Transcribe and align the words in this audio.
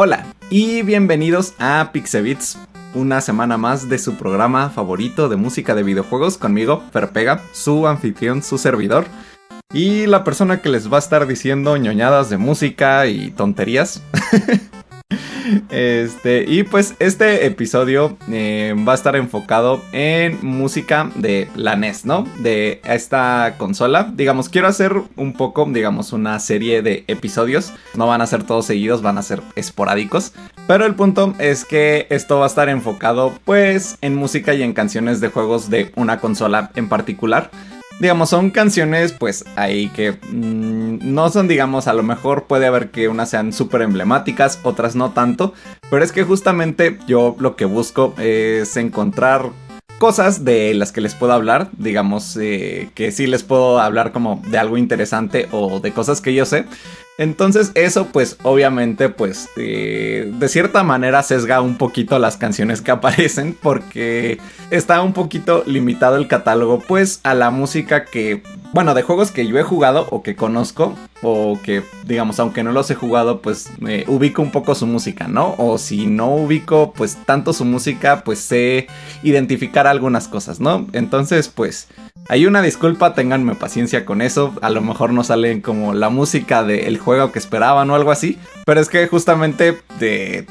Hola 0.00 0.26
y 0.48 0.82
bienvenidos 0.82 1.54
a 1.58 1.90
Pixebits, 1.92 2.56
una 2.94 3.20
semana 3.20 3.56
más 3.56 3.88
de 3.88 3.98
su 3.98 4.14
programa 4.14 4.70
favorito 4.70 5.28
de 5.28 5.34
música 5.34 5.74
de 5.74 5.82
videojuegos 5.82 6.38
conmigo, 6.38 6.84
Ferpega, 6.92 7.42
su 7.50 7.88
anfitrión, 7.88 8.44
su 8.44 8.58
servidor. 8.58 9.06
Y 9.74 10.06
la 10.06 10.22
persona 10.22 10.62
que 10.62 10.68
les 10.68 10.90
va 10.90 10.98
a 10.98 11.00
estar 11.00 11.26
diciendo 11.26 11.76
ñoñadas 11.76 12.30
de 12.30 12.38
música 12.38 13.08
y 13.08 13.32
tonterías. 13.32 14.00
Este, 15.70 16.44
y 16.46 16.62
pues 16.62 16.94
este 16.98 17.46
episodio 17.46 18.16
eh, 18.30 18.74
va 18.86 18.92
a 18.92 18.94
estar 18.94 19.16
enfocado 19.16 19.82
en 19.92 20.38
música 20.42 21.10
de 21.14 21.48
la 21.54 21.76
NES, 21.76 22.04
¿no? 22.04 22.26
De 22.40 22.80
esta 22.84 23.54
consola. 23.58 24.10
Digamos, 24.14 24.48
quiero 24.48 24.68
hacer 24.68 24.94
un 25.16 25.32
poco, 25.32 25.66
digamos, 25.70 26.12
una 26.12 26.38
serie 26.38 26.82
de 26.82 27.04
episodios. 27.06 27.72
No 27.94 28.06
van 28.06 28.20
a 28.20 28.26
ser 28.26 28.44
todos 28.44 28.66
seguidos, 28.66 29.02
van 29.02 29.18
a 29.18 29.22
ser 29.22 29.42
esporádicos. 29.56 30.32
Pero 30.66 30.84
el 30.84 30.94
punto 30.94 31.34
es 31.38 31.64
que 31.64 32.06
esto 32.10 32.38
va 32.38 32.44
a 32.44 32.48
estar 32.48 32.68
enfocado 32.68 33.32
pues 33.44 33.96
en 34.00 34.14
música 34.14 34.54
y 34.54 34.62
en 34.62 34.74
canciones 34.74 35.20
de 35.20 35.28
juegos 35.28 35.70
de 35.70 35.92
una 35.96 36.20
consola 36.20 36.70
en 36.74 36.88
particular 36.88 37.50
digamos, 38.00 38.30
son 38.30 38.50
canciones 38.50 39.12
pues 39.12 39.44
ahí 39.56 39.88
que 39.88 40.12
mm, 40.12 40.98
no 41.02 41.28
son, 41.30 41.48
digamos, 41.48 41.88
a 41.88 41.92
lo 41.92 42.02
mejor 42.02 42.44
puede 42.44 42.66
haber 42.66 42.90
que 42.90 43.08
unas 43.08 43.30
sean 43.30 43.52
súper 43.52 43.82
emblemáticas, 43.82 44.60
otras 44.62 44.94
no 44.96 45.10
tanto, 45.10 45.52
pero 45.90 46.04
es 46.04 46.12
que 46.12 46.24
justamente 46.24 46.98
yo 47.06 47.36
lo 47.38 47.56
que 47.56 47.64
busco 47.64 48.14
es 48.18 48.76
encontrar 48.76 49.50
cosas 49.98 50.44
de 50.44 50.74
las 50.74 50.92
que 50.92 51.00
les 51.00 51.14
puedo 51.14 51.32
hablar, 51.32 51.70
digamos 51.76 52.36
eh, 52.36 52.90
que 52.94 53.10
sí 53.10 53.26
les 53.26 53.42
puedo 53.42 53.80
hablar 53.80 54.12
como 54.12 54.40
de 54.48 54.58
algo 54.58 54.78
interesante 54.78 55.48
o 55.50 55.80
de 55.80 55.92
cosas 55.92 56.20
que 56.20 56.34
yo 56.34 56.46
sé, 56.46 56.66
entonces 57.18 57.72
eso 57.74 58.06
pues 58.06 58.38
obviamente 58.44 59.08
pues 59.08 59.48
eh, 59.56 60.32
de 60.32 60.48
cierta 60.48 60.84
manera 60.84 61.24
sesga 61.24 61.60
un 61.60 61.76
poquito 61.76 62.18
las 62.20 62.36
canciones 62.36 62.80
que 62.80 62.90
aparecen 62.92 63.56
porque 63.60 64.38
está 64.70 65.02
un 65.02 65.12
poquito 65.12 65.64
limitado 65.66 66.16
el 66.16 66.28
catálogo 66.28 66.78
pues 66.78 67.20
a 67.24 67.34
la 67.34 67.50
música 67.50 68.04
que 68.04 68.42
bueno 68.72 68.94
de 68.94 69.02
juegos 69.02 69.32
que 69.32 69.46
yo 69.46 69.58
he 69.58 69.64
jugado 69.64 70.06
o 70.10 70.22
que 70.22 70.36
conozco 70.36 70.94
o 71.22 71.58
que 71.60 71.82
digamos 72.04 72.38
aunque 72.38 72.62
no 72.62 72.70
los 72.70 72.88
he 72.92 72.94
jugado 72.94 73.42
pues 73.42 73.68
me 73.80 74.04
ubico 74.06 74.40
un 74.40 74.52
poco 74.52 74.76
su 74.76 74.86
música 74.86 75.26
no 75.26 75.56
o 75.58 75.76
si 75.78 76.06
no 76.06 76.32
ubico 76.34 76.92
pues 76.92 77.18
tanto 77.26 77.52
su 77.52 77.64
música 77.64 78.22
pues 78.22 78.38
sé 78.38 78.86
identificar 79.24 79.88
algunas 79.88 80.28
cosas 80.28 80.60
no 80.60 80.86
entonces 80.92 81.48
pues 81.48 81.88
hay 82.30 82.44
una 82.44 82.60
disculpa, 82.60 83.14
ténganme 83.14 83.54
paciencia 83.54 84.04
con 84.04 84.20
eso. 84.20 84.54
A 84.60 84.68
lo 84.68 84.82
mejor 84.82 85.14
no 85.14 85.24
salen 85.24 85.62
como 85.62 85.94
la 85.94 86.10
música 86.10 86.62
del 86.62 86.98
juego 86.98 87.32
que 87.32 87.38
esperaban 87.38 87.90
o 87.90 87.94
algo 87.94 88.10
así. 88.10 88.38
Pero 88.66 88.80
es 88.80 88.90
que 88.90 89.06
justamente 89.08 89.78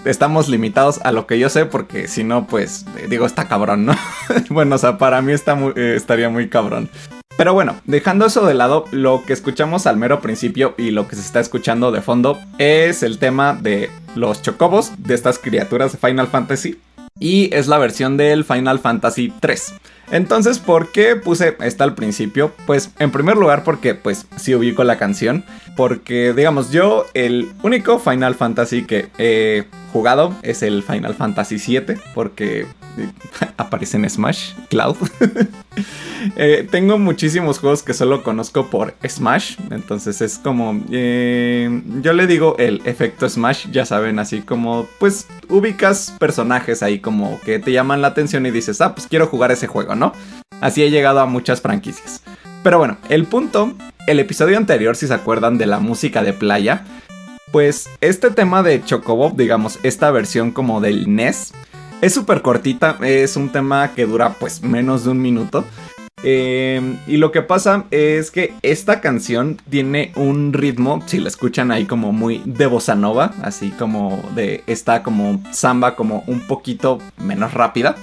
estamos 0.03 0.50
limitados 0.50 1.00
a 1.03 1.11
lo 1.11 1.28
que 1.28 1.38
yo 1.38 1.50
sé, 1.50 1.66
porque 1.66 2.08
si 2.08 2.23
no, 2.23 2.48
pues 2.48 2.86
digo, 3.09 3.28
está 3.28 3.48
cabrón, 3.48 3.86
¿no? 3.86 3.95
bueno, 4.50 4.75
o 4.75 4.80
sea, 4.80 4.98
para 4.98 5.22
mí 5.22 5.33
está 5.33 5.55
eh, 5.75 5.94
estaría 5.95 6.30
muy 6.30 6.50
cabrón. 6.50 6.89
Pero 7.38 7.53
bueno, 7.53 7.80
dejando 7.86 8.25
eso 8.25 8.48
de 8.48 8.55
lado, 8.55 8.86
lo 8.92 9.23
que 9.23 9.33
escuchamos 9.33 9.86
al 9.86 9.98
mero 9.98 10.20
principio 10.22 10.73
y 10.80 10.89
lo 10.89 11.08
que 11.08 11.16
se 11.16 11.22
está 11.22 11.39
escuchando 11.39 11.92
de 11.92 12.02
fondo 12.02 12.39
es 12.58 13.03
el 13.03 13.20
tema 13.20 13.53
de 13.53 13.92
los 14.16 14.42
chocobos, 14.42 14.94
de 14.98 15.14
estas 15.14 15.38
criaturas 15.38 15.92
de 15.92 16.00
Final 16.00 16.28
Fantasy. 16.28 16.80
Y 17.20 17.53
es 17.53 17.67
la 17.67 17.78
versión 17.78 18.17
del 18.17 18.45
Final 18.45 18.80
Fantasy 18.80 19.31
3. 19.39 19.73
Entonces, 20.12 20.60
¿por 20.60 20.92
qué 20.92 21.16
puse 21.16 21.58
esta 21.62 21.84
al 21.84 21.96
principio? 21.96 22.52
Pues 22.66 22.92
en 23.00 23.12
primer 23.12 23.38
lugar 23.38 23.64
porque 23.64 23.94
pues 23.94 24.26
sí 24.38 24.56
ubico 24.56 24.84
la 24.84 24.98
canción. 24.98 25.44
Porque 25.76 26.34
digamos, 26.34 26.72
yo 26.72 27.06
el 27.14 27.50
único 27.62 28.00
Final 28.00 28.36
Fantasy 28.36 28.86
que 28.86 29.10
he 29.18 29.66
jugado 29.92 30.34
es 30.44 30.64
el 30.64 30.84
Final 30.84 31.14
Fantasy 31.14 31.58
VII. 31.58 31.98
Porque 32.14 32.66
aparece 33.58 33.98
en 33.98 34.10
Smash, 34.10 34.54
Cloud. 34.70 34.96
Eh, 36.36 36.67
tengo 36.70 36.98
muchísimos 36.98 37.60
juegos 37.60 37.84
que 37.84 37.94
solo 37.94 38.23
conozco 38.23 38.66
por 38.72 38.96
Smash. 39.08 39.58
Entonces 39.70 40.20
es 40.22 40.40
como. 40.40 40.84
Eh, 40.92 41.84
yo 42.02 42.14
le 42.14 42.26
digo 42.26 42.56
el 42.58 42.82
efecto 42.86 43.30
Smash, 43.30 43.67
ya 43.72 43.86
saben, 43.86 44.17
así 44.17 44.42
como. 44.42 44.88
Pues 45.00 45.28
ubicas 45.48 46.16
personajes 46.20 46.84
ahí 46.84 47.00
como 47.00 47.40
que 47.42 47.60
te 47.60 47.72
llaman 47.72 48.02
la 48.02 48.10
atención 48.10 48.46
y 48.46 48.52
dices, 48.52 48.82
ah, 48.82 48.96
pues 48.96 49.08
quiero 49.08 49.28
jugar 49.28 49.52
ese 49.52 49.67
juego, 49.67 49.96
Así 50.62 50.84
he 50.84 50.90
llegado 50.90 51.20
a 51.20 51.26
muchas 51.26 51.62
franquicias. 51.62 52.24
Pero 52.64 52.80
bueno, 52.80 52.98
el 53.10 53.26
punto. 53.26 53.74
El 54.08 54.20
episodio 54.20 54.58
anterior, 54.58 54.96
si 54.96 55.08
se 55.08 55.14
acuerdan 55.14 55.58
de 55.58 55.66
la 55.66 55.80
música 55.80 56.24
de 56.24 56.34
playa. 56.34 56.86
Pues 57.52 57.90
este 58.02 58.32
tema 58.32 58.64
de 58.64 58.84
Chocobo, 58.84 59.34
digamos, 59.36 59.80
esta 59.84 60.12
versión 60.12 60.52
como 60.52 60.80
del 60.80 61.14
NES, 61.14 61.54
es 62.02 62.14
súper 62.14 62.42
cortita, 62.42 62.98
es 63.02 63.36
un 63.36 63.50
tema 63.50 63.94
que 63.96 64.06
dura 64.06 64.36
pues 64.40 64.62
menos 64.62 65.04
de 65.04 65.12
un 65.12 65.22
minuto. 65.22 65.66
Eh, 66.24 66.98
y 67.06 67.18
lo 67.18 67.32
que 67.32 67.42
pasa 67.42 67.86
es 67.92 68.32
que 68.32 68.54
esta 68.64 69.02
canción 69.02 69.58
tiene 69.70 70.12
un 70.16 70.52
ritmo, 70.54 71.04
si 71.06 71.20
la 71.20 71.28
escuchan 71.28 71.72
ahí 71.72 71.86
como 71.86 72.12
muy 72.12 72.42
de 72.46 72.66
bossa 72.66 72.96
nova, 72.96 73.34
así 73.44 73.70
como 73.70 74.24
de 74.36 74.64
esta 74.68 75.04
como 75.04 75.42
samba 75.52 75.96
como 75.96 76.24
un 76.28 76.42
poquito 76.42 77.00
menos 77.18 77.54
rápida. 77.54 77.96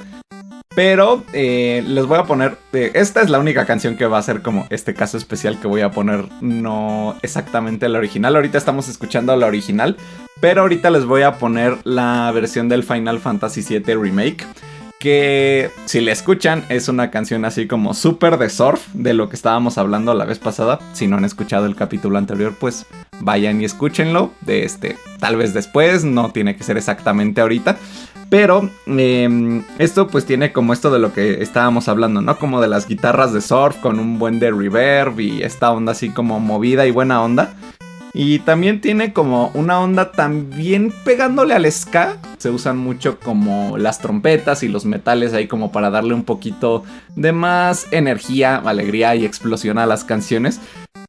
Pero 0.74 1.22
eh, 1.32 1.84
les 1.86 2.06
voy 2.06 2.18
a 2.18 2.24
poner. 2.24 2.56
Eh, 2.72 2.90
esta 2.94 3.22
es 3.22 3.30
la 3.30 3.38
única 3.38 3.64
canción 3.64 3.96
que 3.96 4.06
va 4.06 4.18
a 4.18 4.22
ser 4.22 4.42
como 4.42 4.66
este 4.70 4.94
caso 4.94 5.16
especial 5.16 5.60
que 5.60 5.68
voy 5.68 5.82
a 5.82 5.90
poner. 5.90 6.26
No 6.40 7.16
exactamente 7.22 7.88
la 7.88 7.98
original. 7.98 8.34
Ahorita 8.34 8.58
estamos 8.58 8.88
escuchando 8.88 9.34
la 9.36 9.46
original. 9.46 9.96
Pero 10.40 10.62
ahorita 10.62 10.90
les 10.90 11.04
voy 11.04 11.22
a 11.22 11.38
poner 11.38 11.78
la 11.84 12.30
versión 12.32 12.68
del 12.68 12.82
Final 12.82 13.20
Fantasy 13.20 13.62
VII 13.62 13.94
Remake. 13.94 14.44
Que 14.98 15.70
si 15.84 16.00
la 16.00 16.12
escuchan 16.12 16.64
es 16.70 16.88
una 16.88 17.10
canción 17.10 17.44
así 17.44 17.66
como 17.66 17.92
súper 17.92 18.38
de 18.38 18.48
surf 18.48 18.86
de 18.94 19.12
lo 19.12 19.28
que 19.28 19.36
estábamos 19.36 19.78
hablando 19.78 20.14
la 20.14 20.24
vez 20.24 20.38
pasada. 20.38 20.80
Si 20.92 21.06
no 21.06 21.18
han 21.18 21.24
escuchado 21.24 21.66
el 21.66 21.76
capítulo 21.76 22.18
anterior, 22.18 22.54
pues 22.58 22.86
vayan 23.20 23.60
y 23.60 23.64
escúchenlo. 23.64 24.32
De 24.40 24.64
este, 24.64 24.96
tal 25.20 25.36
vez 25.36 25.54
después, 25.54 26.04
no 26.04 26.32
tiene 26.32 26.56
que 26.56 26.64
ser 26.64 26.78
exactamente 26.78 27.42
ahorita. 27.42 27.76
Pero 28.34 28.68
em, 28.86 29.62
esto 29.78 30.08
pues 30.08 30.26
tiene 30.26 30.52
como 30.52 30.72
esto 30.72 30.90
de 30.90 30.98
lo 30.98 31.12
que 31.12 31.40
estábamos 31.40 31.86
hablando, 31.86 32.20
¿no? 32.20 32.36
Como 32.36 32.60
de 32.60 32.66
las 32.66 32.88
guitarras 32.88 33.32
de 33.32 33.40
surf 33.40 33.76
con 33.76 34.00
un 34.00 34.18
buen 34.18 34.40
de 34.40 34.50
reverb 34.50 35.20
y 35.20 35.44
esta 35.44 35.70
onda 35.70 35.92
así 35.92 36.08
como 36.08 36.40
movida 36.40 36.84
y 36.84 36.90
buena 36.90 37.22
onda. 37.22 37.54
Y 38.12 38.40
también 38.40 38.80
tiene 38.80 39.12
como 39.12 39.52
una 39.54 39.78
onda 39.78 40.10
también 40.10 40.92
pegándole 41.04 41.54
al 41.54 41.70
ska. 41.70 42.16
Se 42.38 42.50
usan 42.50 42.76
mucho 42.76 43.20
como 43.20 43.78
las 43.78 44.00
trompetas 44.00 44.64
y 44.64 44.68
los 44.68 44.84
metales 44.84 45.32
ahí 45.32 45.46
como 45.46 45.70
para 45.70 45.90
darle 45.90 46.12
un 46.12 46.24
poquito 46.24 46.82
de 47.14 47.30
más 47.30 47.86
energía, 47.92 48.56
alegría 48.56 49.14
y 49.14 49.24
explosión 49.24 49.78
a 49.78 49.86
las 49.86 50.02
canciones. 50.02 50.60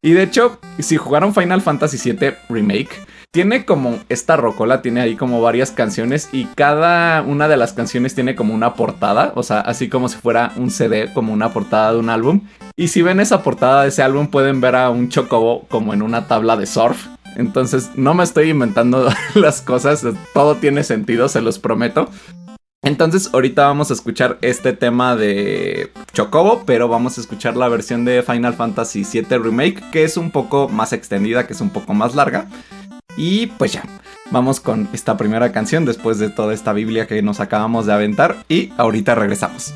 Y 0.04 0.12
de 0.12 0.22
hecho, 0.22 0.60
si 0.78 0.98
jugaron 0.98 1.34
Final 1.34 1.64
Fantasy 1.64 1.98
VII 2.12 2.36
Remake, 2.50 3.04
tiene 3.36 3.66
como 3.66 4.00
esta 4.08 4.38
rocola, 4.38 4.82
tiene 4.82 5.02
ahí 5.02 5.18
como 5.18 5.42
varias 5.42 5.72
canciones 5.72 6.30
y 6.32 6.46
cada 6.56 7.22
una 7.22 7.50
de 7.50 7.58
las 7.58 7.74
canciones 7.74 8.16
tiene 8.16 8.34
como 8.34 8.54
una 8.54 8.76
portada, 8.76 9.34
o 9.36 9.44
sea, 9.44 9.60
así 9.60 9.90
como 9.90 10.08
si 10.08 10.16
fuera 10.16 10.54
un 10.56 10.72
CD, 10.72 11.12
como 11.14 11.34
una 11.34 11.52
portada 11.52 11.92
de 11.92 12.00
un 12.00 12.10
álbum. 12.10 12.48
Y 12.78 12.88
si 12.88 13.02
ven 13.02 13.20
esa 13.20 13.44
portada 13.44 13.82
de 13.82 13.90
ese 13.90 14.04
álbum 14.04 14.28
pueden 14.28 14.62
ver 14.62 14.78
a 14.78 14.90
un 14.90 15.10
chocobo 15.10 15.66
como 15.68 15.94
en 15.94 16.02
una 16.02 16.30
tabla 16.30 16.56
de 16.56 16.66
surf. 16.66 17.08
Entonces 17.36 17.92
no 17.96 18.14
me 18.14 18.24
estoy 18.24 18.52
inventando 18.52 19.10
las 19.36 19.62
cosas, 19.62 20.06
todo 20.34 20.56
tiene 20.56 20.86
sentido, 20.86 21.28
se 21.28 21.42
los 21.42 21.60
prometo. 21.60 22.10
Entonces 22.84 23.32
ahorita 23.34 23.66
vamos 23.66 23.90
a 23.90 23.96
escuchar 23.96 24.38
este 24.42 24.72
tema 24.72 25.18
de 25.18 25.92
Chocobo, 26.14 26.64
pero 26.66 26.88
vamos 26.88 27.18
a 27.18 27.22
escuchar 27.22 27.58
la 27.58 27.68
versión 27.68 28.06
de 28.06 28.24
Final 28.24 28.54
Fantasy 28.54 29.04
VII 29.04 29.40
Remake, 29.40 29.84
que 29.92 30.06
es 30.06 30.16
un 30.16 30.32
poco 30.32 30.70
más 30.70 30.94
extendida, 30.94 31.48
que 31.48 31.54
es 31.54 31.60
un 31.60 31.72
poco 31.72 31.94
más 31.94 32.16
larga. 32.16 32.48
Y 33.18 33.48
pues 33.48 33.74
ya, 33.74 33.84
vamos 34.32 34.60
con 34.60 34.90
esta 34.94 35.18
primera 35.18 35.52
canción 35.52 35.86
después 35.86 36.20
de 36.20 36.30
toda 36.30 36.54
esta 36.54 36.74
Biblia 36.74 37.08
que 37.08 37.22
nos 37.22 37.40
acabamos 37.40 37.86
de 37.86 37.94
aventar 37.94 38.38
y 38.50 38.72
ahorita 38.78 39.16
regresamos. 39.16 39.74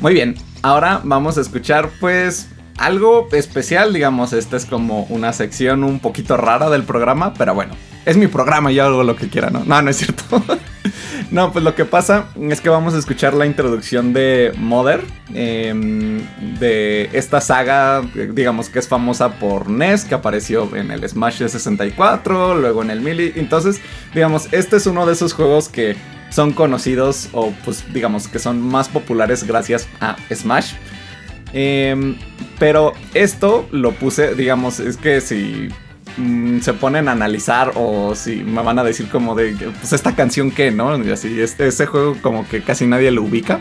Muy 0.00 0.12
bien, 0.12 0.34
ahora 0.62 1.00
vamos 1.04 1.38
a 1.38 1.40
escuchar 1.40 1.90
pues 2.00 2.48
algo 2.76 3.28
especial, 3.32 3.94
digamos, 3.94 4.34
esta 4.34 4.56
es 4.56 4.66
como 4.66 5.04
una 5.04 5.32
sección 5.32 5.84
un 5.84 6.00
poquito 6.00 6.36
rara 6.36 6.68
del 6.68 6.82
programa, 6.82 7.32
pero 7.32 7.54
bueno, 7.54 7.74
es 8.04 8.18
mi 8.18 8.26
programa, 8.26 8.70
yo 8.70 8.84
hago 8.84 9.02
lo 9.02 9.16
que 9.16 9.28
quiera, 9.28 9.48
¿no? 9.48 9.64
No, 9.64 9.80
no 9.80 9.90
es 9.90 9.96
cierto. 9.96 10.42
no, 11.30 11.50
pues 11.50 11.64
lo 11.64 11.74
que 11.74 11.86
pasa 11.86 12.26
es 12.38 12.60
que 12.60 12.68
vamos 12.68 12.92
a 12.92 12.98
escuchar 12.98 13.32
la 13.32 13.46
introducción 13.46 14.12
de 14.12 14.52
Mother, 14.58 15.02
em, 15.32 16.20
de 16.60 17.08
esta 17.14 17.40
saga, 17.40 18.02
digamos 18.34 18.68
que 18.68 18.78
es 18.78 18.88
famosa 18.88 19.38
por 19.38 19.70
NES, 19.70 20.04
que 20.04 20.14
apareció 20.14 20.76
en 20.76 20.90
el 20.90 21.08
Smash 21.08 21.38
de 21.38 21.48
64, 21.48 22.54
luego 22.56 22.82
en 22.82 22.90
el 22.90 23.00
Melee, 23.00 23.32
entonces, 23.36 23.80
digamos, 24.14 24.52
este 24.52 24.76
es 24.76 24.86
uno 24.86 25.06
de 25.06 25.14
esos 25.14 25.32
juegos 25.32 25.70
que 25.70 25.96
son 26.36 26.52
conocidos 26.52 27.30
o 27.32 27.50
pues 27.64 27.82
digamos 27.94 28.28
que 28.28 28.38
son 28.38 28.60
más 28.60 28.90
populares 28.90 29.44
gracias 29.44 29.88
a 30.00 30.16
Smash. 30.30 30.74
Em, 31.54 32.14
pero 32.58 32.92
esto 33.14 33.66
lo 33.70 33.92
puse, 33.92 34.34
digamos, 34.34 34.78
es 34.78 34.98
que 34.98 35.22
si 35.22 35.70
mm, 36.18 36.60
se 36.60 36.74
ponen 36.74 37.08
a 37.08 37.12
analizar 37.12 37.72
o 37.74 38.14
si 38.14 38.36
me 38.36 38.62
van 38.62 38.78
a 38.78 38.84
decir 38.84 39.08
como 39.08 39.34
de, 39.34 39.52
pues 39.80 39.94
esta 39.94 40.14
canción 40.14 40.50
que, 40.50 40.70
¿no? 40.70 41.02
Y 41.02 41.10
así, 41.10 41.40
este, 41.40 41.68
ese 41.68 41.86
juego 41.86 42.18
como 42.20 42.46
que 42.46 42.60
casi 42.60 42.86
nadie 42.86 43.10
lo 43.10 43.22
ubica. 43.22 43.58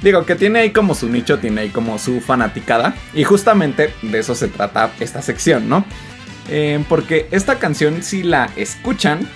Digo, 0.00 0.24
que 0.24 0.36
tiene 0.36 0.60
ahí 0.60 0.70
como 0.70 0.94
su 0.94 1.10
nicho, 1.10 1.38
tiene 1.38 1.62
ahí 1.62 1.68
como 1.68 1.98
su 1.98 2.22
fanaticada. 2.22 2.94
Y 3.12 3.24
justamente 3.24 3.92
de 4.00 4.20
eso 4.20 4.34
se 4.34 4.48
trata 4.48 4.90
esta 5.00 5.20
sección, 5.20 5.68
¿no? 5.68 5.84
Em, 6.48 6.82
porque 6.84 7.28
esta 7.30 7.58
canción, 7.58 8.02
si 8.02 8.22
la 8.22 8.48
escuchan, 8.56 9.28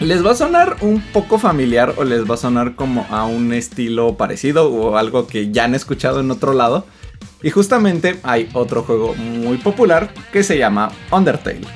les 0.00 0.24
va 0.24 0.32
a 0.32 0.34
sonar 0.34 0.76
un 0.80 1.00
poco 1.00 1.38
familiar 1.38 1.94
o 1.96 2.04
les 2.04 2.28
va 2.28 2.34
a 2.34 2.38
sonar 2.38 2.74
como 2.74 3.06
a 3.10 3.24
un 3.26 3.52
estilo 3.52 4.16
parecido 4.16 4.70
o 4.70 4.96
algo 4.96 5.26
que 5.26 5.50
ya 5.50 5.64
han 5.64 5.74
escuchado 5.74 6.20
en 6.20 6.30
otro 6.30 6.52
lado. 6.52 6.86
Y 7.42 7.50
justamente 7.50 8.18
hay 8.22 8.48
otro 8.54 8.82
juego 8.82 9.14
muy 9.14 9.58
popular 9.58 10.12
que 10.32 10.42
se 10.42 10.58
llama 10.58 10.90
Undertale. 11.10 11.66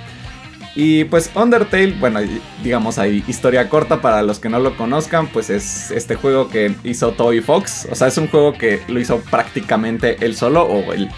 Y 0.75 1.05
pues 1.05 1.31
Undertale, 1.35 1.93
bueno, 1.99 2.21
digamos 2.63 2.99
ahí 2.99 3.25
historia 3.27 3.69
corta 3.69 4.01
para 4.01 4.23
los 4.23 4.39
que 4.39 4.49
no 4.49 4.61
lo 4.61 4.77
conozcan, 4.77 5.27
pues 5.29 5.51
es 5.51 5.91
este 5.91 6.15
juego 6.15 6.49
que 6.49 6.75
hizo 6.85 7.13
Toy 7.13 7.41
Fox. 7.41 7.89
O 7.91 7.95
sea, 7.95 8.07
es 8.09 8.17
un 8.17 8.29
juego 8.29 8.53
que 8.53 8.81
lo 8.89 9.01
hizo 9.01 9.21
prácticamente 9.31 10.25
él 10.25 10.37
solo 10.37 10.63
o 10.63 10.93
el 10.93 11.11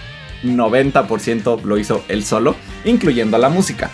90% 0.43 1.63
lo 1.63 1.79
hizo 1.79 2.03
él 2.09 2.25
solo, 2.25 2.57
incluyendo 2.85 3.39
la 3.39 3.51
música. 3.51 3.91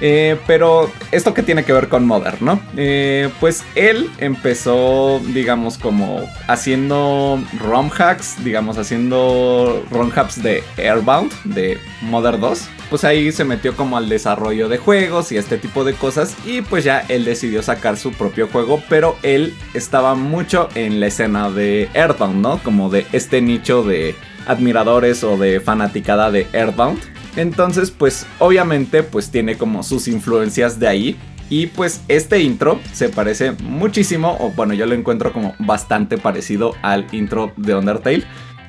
Eh, 0.00 0.36
pero 0.46 0.90
esto 1.12 1.34
que 1.34 1.42
tiene 1.42 1.64
que 1.64 1.72
ver 1.72 1.88
con 1.88 2.06
Mother, 2.06 2.40
¿no? 2.40 2.60
Eh, 2.76 3.28
pues 3.38 3.64
él 3.74 4.10
empezó, 4.18 5.20
digamos, 5.28 5.78
como 5.78 6.22
haciendo 6.46 7.42
ROM 7.58 7.90
hacks, 7.96 8.42
digamos, 8.42 8.78
haciendo 8.78 9.84
ROM 9.90 10.10
hacks 10.14 10.42
de 10.42 10.62
Airbound, 10.78 11.32
de 11.44 11.78
Mother 12.02 12.38
2. 12.38 12.68
Pues 12.88 13.04
ahí 13.04 13.30
se 13.30 13.44
metió 13.44 13.76
como 13.76 13.96
al 13.96 14.08
desarrollo 14.08 14.68
de 14.68 14.78
juegos 14.78 15.30
y 15.30 15.36
este 15.36 15.58
tipo 15.58 15.84
de 15.84 15.94
cosas. 15.94 16.34
Y 16.44 16.62
pues 16.62 16.82
ya 16.82 17.04
él 17.08 17.24
decidió 17.24 17.62
sacar 17.62 17.96
su 17.96 18.12
propio 18.12 18.48
juego, 18.48 18.82
pero 18.88 19.16
él 19.22 19.54
estaba 19.74 20.14
mucho 20.14 20.68
en 20.74 20.98
la 20.98 21.06
escena 21.06 21.50
de 21.50 21.88
Earthbound, 21.94 22.42
¿no? 22.42 22.58
Como 22.62 22.90
de 22.90 23.06
este 23.12 23.40
nicho 23.40 23.84
de 23.84 24.16
admiradores 24.46 25.22
o 25.22 25.36
de 25.36 25.60
fanaticada 25.60 26.30
de 26.30 26.46
Earthbound. 26.52 27.19
Entonces, 27.36 27.90
pues 27.90 28.26
obviamente, 28.38 29.02
pues 29.02 29.30
tiene 29.30 29.56
como 29.56 29.82
sus 29.82 30.08
influencias 30.08 30.78
de 30.78 30.88
ahí. 30.88 31.18
Y 31.48 31.66
pues 31.66 32.00
este 32.06 32.40
intro 32.40 32.78
se 32.92 33.08
parece 33.08 33.50
muchísimo, 33.52 34.36
o 34.38 34.50
bueno, 34.50 34.72
yo 34.72 34.86
lo 34.86 34.94
encuentro 34.94 35.32
como 35.32 35.54
bastante 35.58 36.16
parecido 36.16 36.74
al 36.80 37.06
intro 37.10 37.52
de 37.56 37.74
Undertale. 37.74 38.24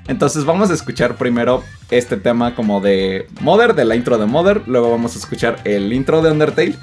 Entonces 0.07 0.45
vamos 0.45 0.71
a 0.71 0.73
escuchar 0.73 1.15
primero 1.15 1.63
este 1.91 2.17
tema 2.17 2.55
como 2.55 2.81
de 2.81 3.27
Mother, 3.39 3.75
de 3.75 3.85
la 3.85 3.95
intro 3.95 4.17
de 4.17 4.25
Mother, 4.25 4.63
luego 4.65 4.89
vamos 4.89 5.15
a 5.15 5.19
escuchar 5.19 5.59
el 5.63 5.93
intro 5.93 6.23
de 6.23 6.31
Undertale. 6.31 6.75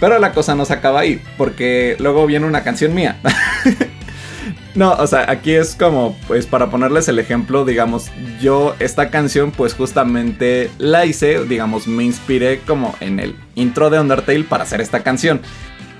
Pero 0.00 0.18
la 0.18 0.32
cosa 0.32 0.54
no 0.54 0.64
se 0.64 0.72
acaba 0.72 1.00
ahí, 1.00 1.22
porque 1.36 1.96
luego 1.98 2.26
viene 2.26 2.46
una 2.46 2.62
canción 2.62 2.94
mía. 2.94 3.20
No, 4.76 4.92
o 4.92 5.06
sea, 5.06 5.30
aquí 5.30 5.52
es 5.52 5.74
como, 5.74 6.14
pues 6.28 6.44
para 6.44 6.68
ponerles 6.68 7.08
el 7.08 7.18
ejemplo, 7.18 7.64
digamos, 7.64 8.10
yo 8.42 8.76
esta 8.78 9.08
canción 9.08 9.50
pues 9.50 9.72
justamente 9.72 10.70
la 10.76 11.06
hice, 11.06 11.44
digamos, 11.46 11.86
me 11.86 12.04
inspiré 12.04 12.60
como 12.60 12.94
en 13.00 13.18
el 13.18 13.36
intro 13.54 13.88
de 13.88 13.98
Undertale 13.98 14.44
para 14.44 14.64
hacer 14.64 14.82
esta 14.82 15.02
canción. 15.02 15.40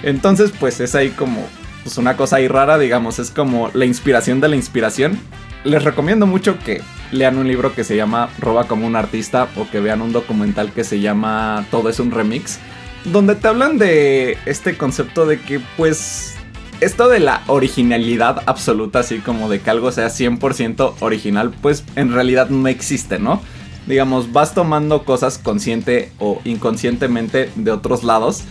Entonces 0.03 0.53
pues 0.61 0.79
es 0.81 0.95
ahí 0.95 1.09
como, 1.09 1.43
pues 1.85 1.97
una 1.97 2.19
cosa 2.19 2.37
ahí 2.37 2.49
rara, 2.49 2.77
digamos, 2.77 3.19
es 3.19 3.31
como 3.31 3.71
la 3.73 3.87
inspiración 3.87 4.43
de 4.43 4.49
la 4.49 4.57
inspiración. 4.57 5.19
Les 5.65 5.83
recomiendo 5.83 6.27
mucho 6.27 6.59
que 6.59 6.83
lean 7.13 7.39
un 7.39 7.49
libro 7.49 7.75
que 7.75 7.83
se 7.83 7.97
llama 7.97 8.29
Roba 8.39 8.69
como 8.69 8.87
un 8.87 8.95
artista 8.95 9.49
o 9.57 9.71
que 9.71 9.81
vean 9.81 10.03
un 10.03 10.13
documental 10.13 10.71
que 10.73 10.85
se 10.85 11.01
llama 11.01 11.65
Todo 11.71 11.89
es 11.89 11.99
un 11.99 12.11
remix, 12.11 12.59
donde 13.07 13.37
te 13.37 13.49
hablan 13.49 13.79
de 13.79 14.37
este 14.45 14.77
concepto 14.77 15.25
de 15.25 15.41
que 15.41 15.61
pues 15.79 16.36
esto 16.81 17.09
de 17.09 17.21
la 17.21 17.43
originalidad 17.47 18.43
absoluta, 18.47 19.01
así 19.01 19.19
como 19.19 19.49
de 19.49 19.61
que 19.61 19.71
algo 19.71 19.93
sea 19.93 20.09
100% 20.09 20.95
original, 21.01 21.53
pues 21.63 21.85
en 21.97 22.13
realidad 22.13 22.51
no 22.51 22.69
existe, 22.69 23.19
¿no? 23.19 23.41
Digamos, 23.87 24.33
vas 24.33 24.55
tomando 24.55 25.05
cosas 25.05 25.39
consciente 25.39 26.13
o 26.19 26.41
inconscientemente 26.45 27.51
de 27.55 27.71
otros 27.71 28.05
lados. 28.05 28.43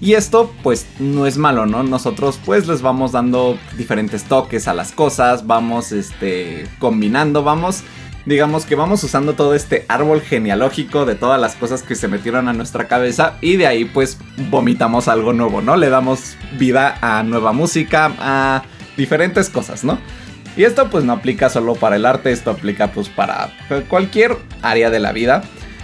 Y 0.00 0.12
esto 0.12 0.52
pues 0.62 0.86
no 0.98 1.26
es 1.26 1.38
malo, 1.38 1.64
¿no? 1.64 1.82
Nosotros 1.82 2.38
pues 2.44 2.68
les 2.68 2.82
vamos 2.82 3.12
dando 3.12 3.58
diferentes 3.78 4.24
toques 4.24 4.68
a 4.68 4.74
las 4.74 4.92
cosas, 4.92 5.46
vamos 5.46 5.90
este 5.90 6.68
combinando, 6.78 7.42
vamos 7.42 7.82
digamos 8.26 8.66
que 8.66 8.74
vamos 8.74 9.02
usando 9.04 9.34
todo 9.34 9.54
este 9.54 9.86
árbol 9.88 10.20
genealógico 10.20 11.06
de 11.06 11.14
todas 11.14 11.40
las 11.40 11.54
cosas 11.54 11.82
que 11.82 11.94
se 11.94 12.08
metieron 12.08 12.48
a 12.48 12.52
nuestra 12.52 12.88
cabeza 12.88 13.38
y 13.40 13.56
de 13.56 13.68
ahí 13.68 13.84
pues 13.84 14.18
vomitamos 14.50 15.08
algo 15.08 15.32
nuevo, 15.32 15.62
¿no? 15.62 15.76
Le 15.76 15.88
damos 15.88 16.36
vida 16.58 16.98
a 17.00 17.22
nueva 17.22 17.52
música, 17.52 18.12
a 18.18 18.64
diferentes 18.96 19.48
cosas, 19.48 19.84
¿no? 19.84 19.98
Y 20.56 20.64
esto 20.64 20.90
pues 20.90 21.04
no 21.04 21.12
aplica 21.12 21.48
solo 21.48 21.74
para 21.76 21.96
el 21.96 22.04
arte, 22.04 22.32
esto 22.32 22.50
aplica 22.50 22.90
pues 22.90 23.08
para 23.08 23.52
cualquier 23.88 24.36
área 24.60 24.90
de 24.90 24.98
la 24.98 25.12
vida. 25.12 25.42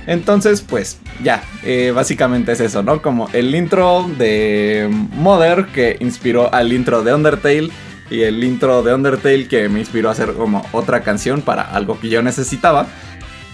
Entonces 0.09 0.63
pues 0.63 0.99
ya, 1.23 1.45
eh, 1.63 1.93
básicamente 1.95 2.53
es 2.53 2.61
eso, 2.61 2.83
¿no? 2.83 3.03
Como 3.03 3.29
el 3.33 3.55
intro 3.55 4.11
de 4.19 4.89
Mother 5.13 5.67
que 5.67 5.97
inspiró 6.01 6.53
al 6.53 6.73
intro 6.73 7.05
de 7.05 7.15
Undertale 7.15 7.71
y 8.13 8.23
el 8.23 8.43
intro 8.45 8.83
de 8.83 8.95
Undertale 8.95 9.49
que 9.49 9.69
me 9.69 9.81
inspiró 9.81 10.09
a 10.09 10.13
hacer 10.13 10.35
como 10.35 10.65
otra 10.73 11.03
canción 11.03 11.43
para 11.43 11.63
algo 11.63 11.99
que 11.99 12.09
yo 12.09 12.23
necesitaba. 12.23 12.87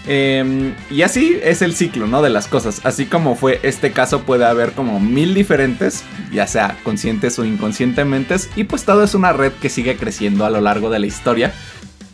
Em, 0.07 0.73
y 0.89 1.03
así 1.03 1.39
es 1.43 1.61
el 1.61 1.75
ciclo, 1.75 2.07
¿no? 2.07 2.21
De 2.21 2.29
las 2.29 2.47
cosas. 2.47 2.81
Así 2.83 3.05
como 3.05 3.35
fue 3.35 3.59
este 3.63 3.91
caso, 3.91 4.21
puede 4.21 4.45
haber 4.45 4.71
como 4.71 4.99
mil 4.99 5.33
diferentes, 5.33 6.03
ya 6.31 6.47
sea 6.47 6.77
conscientes 6.83 7.37
o 7.39 7.45
inconscientemente. 7.45 8.35
Y 8.55 8.63
pues 8.63 8.85
todo 8.85 9.03
es 9.03 9.13
una 9.13 9.33
red 9.33 9.51
que 9.53 9.69
sigue 9.69 9.97
creciendo 9.97 10.45
a 10.45 10.49
lo 10.49 10.61
largo 10.61 10.89
de 10.89 10.99
la 10.99 11.07
historia. 11.07 11.53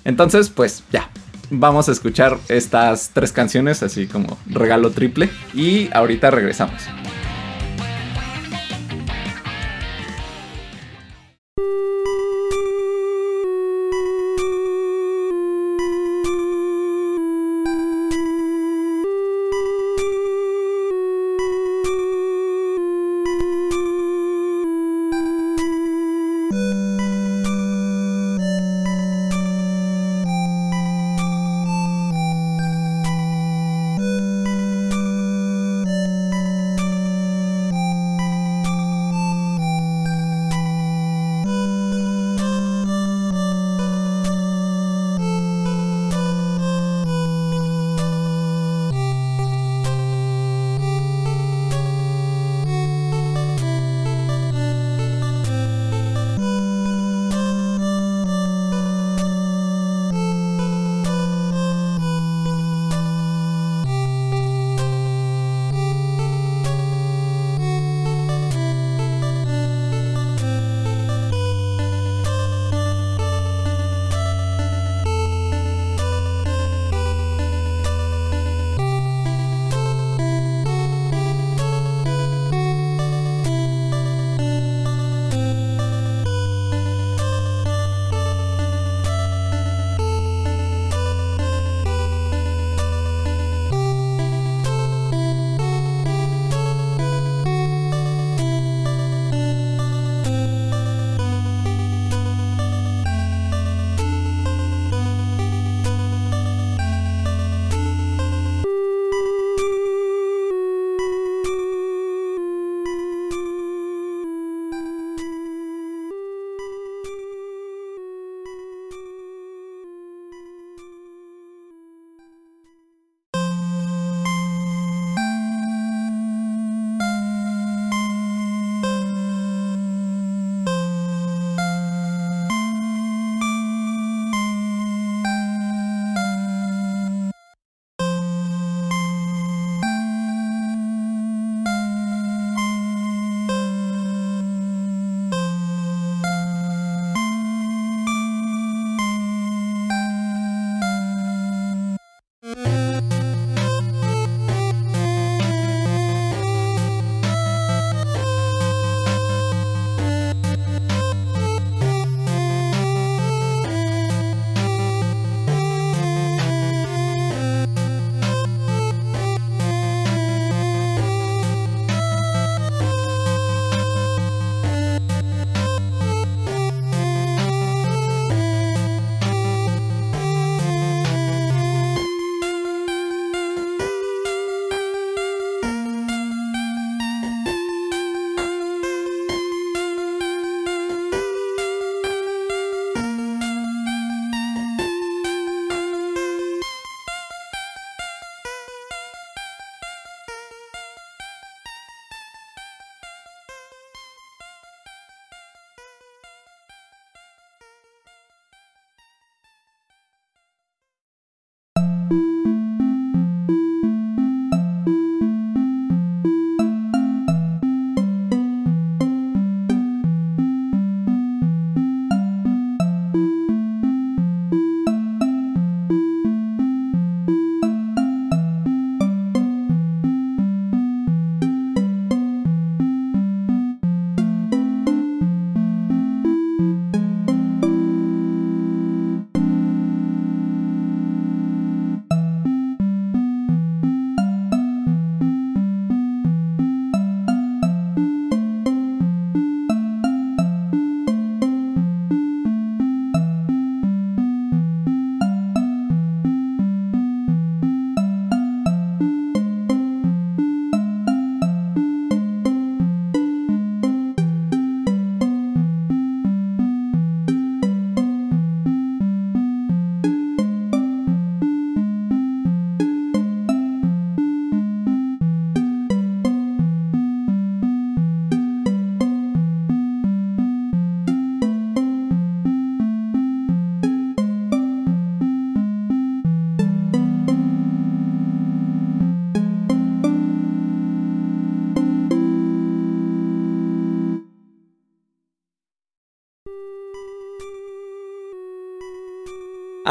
Entonces, 0.03 0.49
pues 0.49 0.83
ya. 0.91 1.09
Vamos 1.51 1.89
a 1.89 1.91
escuchar 1.91 2.39
estas 2.49 3.11
tres 3.13 3.31
canciones, 3.31 3.83
así 3.83 4.07
como 4.07 4.37
regalo 4.47 4.89
triple. 4.89 5.29
Y 5.53 5.89
ahorita 5.93 6.31
regresamos. 6.31 6.81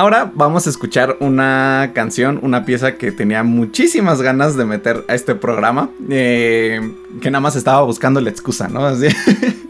Ahora 0.04 0.30
vamos 0.34 0.66
a 0.66 0.70
escuchar 0.70 1.16
una 1.20 1.92
canción, 1.94 2.38
una 2.42 2.66
pieza 2.66 2.96
que 2.96 3.10
tenía 3.10 3.42
muchísimas 3.42 4.20
ganas 4.20 4.54
de 4.54 4.66
meter 4.66 5.02
a 5.08 5.14
este 5.14 5.34
programa, 5.34 5.88
eh, 6.10 6.78
que 7.22 7.30
nada 7.30 7.40
más 7.40 7.56
estaba 7.56 7.80
buscando 7.80 8.20
la 8.20 8.28
excusa, 8.28 8.68
¿no? 8.68 8.84
Así. 8.84 9.06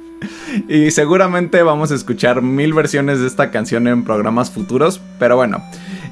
y 0.68 0.90
seguramente 0.90 1.62
vamos 1.62 1.92
a 1.92 1.94
escuchar 1.94 2.42
mil 2.42 2.74
versiones 2.74 3.20
de 3.20 3.28
esta 3.28 3.52
canción 3.52 3.86
en 3.86 4.02
programas 4.02 4.50
futuros, 4.50 5.00
pero 5.20 5.36
bueno. 5.36 5.62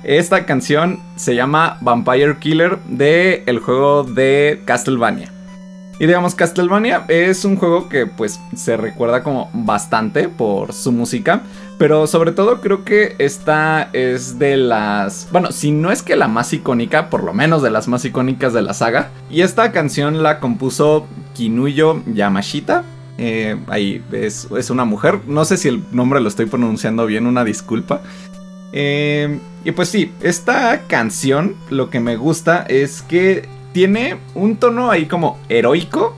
Esta 0.05 0.47
canción 0.47 1.01
se 1.17 1.35
llama 1.35 1.79
Vampire 1.81 2.37
Killer 2.39 2.79
de 2.87 3.43
el 3.47 3.59
juego 3.59 4.05
de 4.05 4.63
Castlevania. 4.67 5.33
Y 5.99 6.07
digamos, 6.07 6.35
Castlevania 6.35 7.05
es 7.09 7.45
un 7.45 7.57
juego 7.57 7.89
que 7.89 8.07
pues 8.07 8.41
se 8.57 8.77
recuerda 8.77 9.23
como 9.23 9.51
bastante 9.53 10.29
por 10.29 10.73
su 10.73 10.91
música, 10.91 11.43
pero 11.83 12.07
sobre 12.07 12.31
todo 12.31 12.61
creo 12.61 12.85
que 12.85 13.17
esta 13.19 13.91
es 13.93 14.39
de 14.39 14.57
las, 14.57 15.27
bueno, 15.33 15.51
si 15.51 15.73
no 15.73 15.91
es 15.91 16.05
que 16.05 16.15
la 16.15 16.29
más 16.29 16.53
icónica, 16.53 17.11
por 17.11 17.25
lo 17.25 17.35
menos 17.35 17.61
de 17.61 17.73
las 17.73 17.89
más 17.89 18.05
icónicas 18.05 18.53
de 18.53 18.63
la 18.63 18.73
saga. 18.73 19.11
Y 19.29 19.41
esta 19.41 19.73
canción 19.73 20.23
la 20.23 20.39
compuso 20.39 21.09
Kinuyo 21.35 22.01
Yamashita. 22.07 22.85
Eh, 23.19 23.57
ahí 23.67 24.01
es, 24.13 24.47
es, 24.57 24.71
una 24.71 24.85
mujer, 24.85 25.23
no 25.27 25.45
sé 25.45 25.57
si 25.57 25.67
el 25.67 25.83
nombre 25.91 26.21
lo 26.21 26.29
estoy 26.29 26.47
pronunciando 26.47 27.05
bien, 27.05 27.27
una 27.27 27.43
disculpa. 27.43 28.03
Eh, 28.73 29.41
y 29.65 29.73
pues 29.73 29.89
sí, 29.89 30.13
esta 30.23 30.83
canción 30.87 31.57
lo 31.69 31.91
que 31.91 31.99
me 31.99 32.15
gusta 32.15 32.65
es 32.69 33.03
que 33.03 33.49
tiene 33.73 34.19
un 34.37 34.55
tono 34.55 34.89
ahí 34.93 35.07
como 35.07 35.37
heroico 35.49 36.15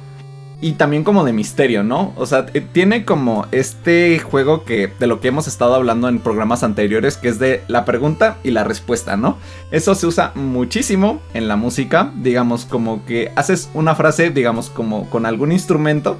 y 0.60 0.72
también 0.72 1.04
como 1.04 1.24
de 1.24 1.32
misterio, 1.32 1.82
¿no? 1.82 2.12
O 2.16 2.26
sea, 2.26 2.46
eh, 2.54 2.60
tiene 2.60 3.04
como 3.04 3.46
este 3.52 4.18
juego 4.18 4.64
que 4.64 4.90
de 4.98 5.06
lo 5.06 5.20
que 5.20 5.28
hemos 5.28 5.46
estado 5.46 5.74
hablando 5.74 6.08
en 6.08 6.20
programas 6.20 6.62
anteriores, 6.62 7.16
que 7.16 7.28
es 7.28 7.38
de 7.38 7.62
la 7.68 7.84
pregunta 7.84 8.38
y 8.42 8.50
la 8.50 8.64
respuesta, 8.64 9.16
¿no? 9.16 9.36
Eso 9.70 9.94
se 9.94 10.06
usa 10.06 10.32
muchísimo 10.34 11.20
en 11.34 11.48
la 11.48 11.56
música, 11.56 12.12
digamos 12.16 12.64
como 12.64 13.04
que 13.04 13.32
haces 13.36 13.68
una 13.74 13.94
frase, 13.94 14.30
digamos 14.30 14.70
como 14.70 15.10
con 15.10 15.26
algún 15.26 15.52
instrumento 15.52 16.18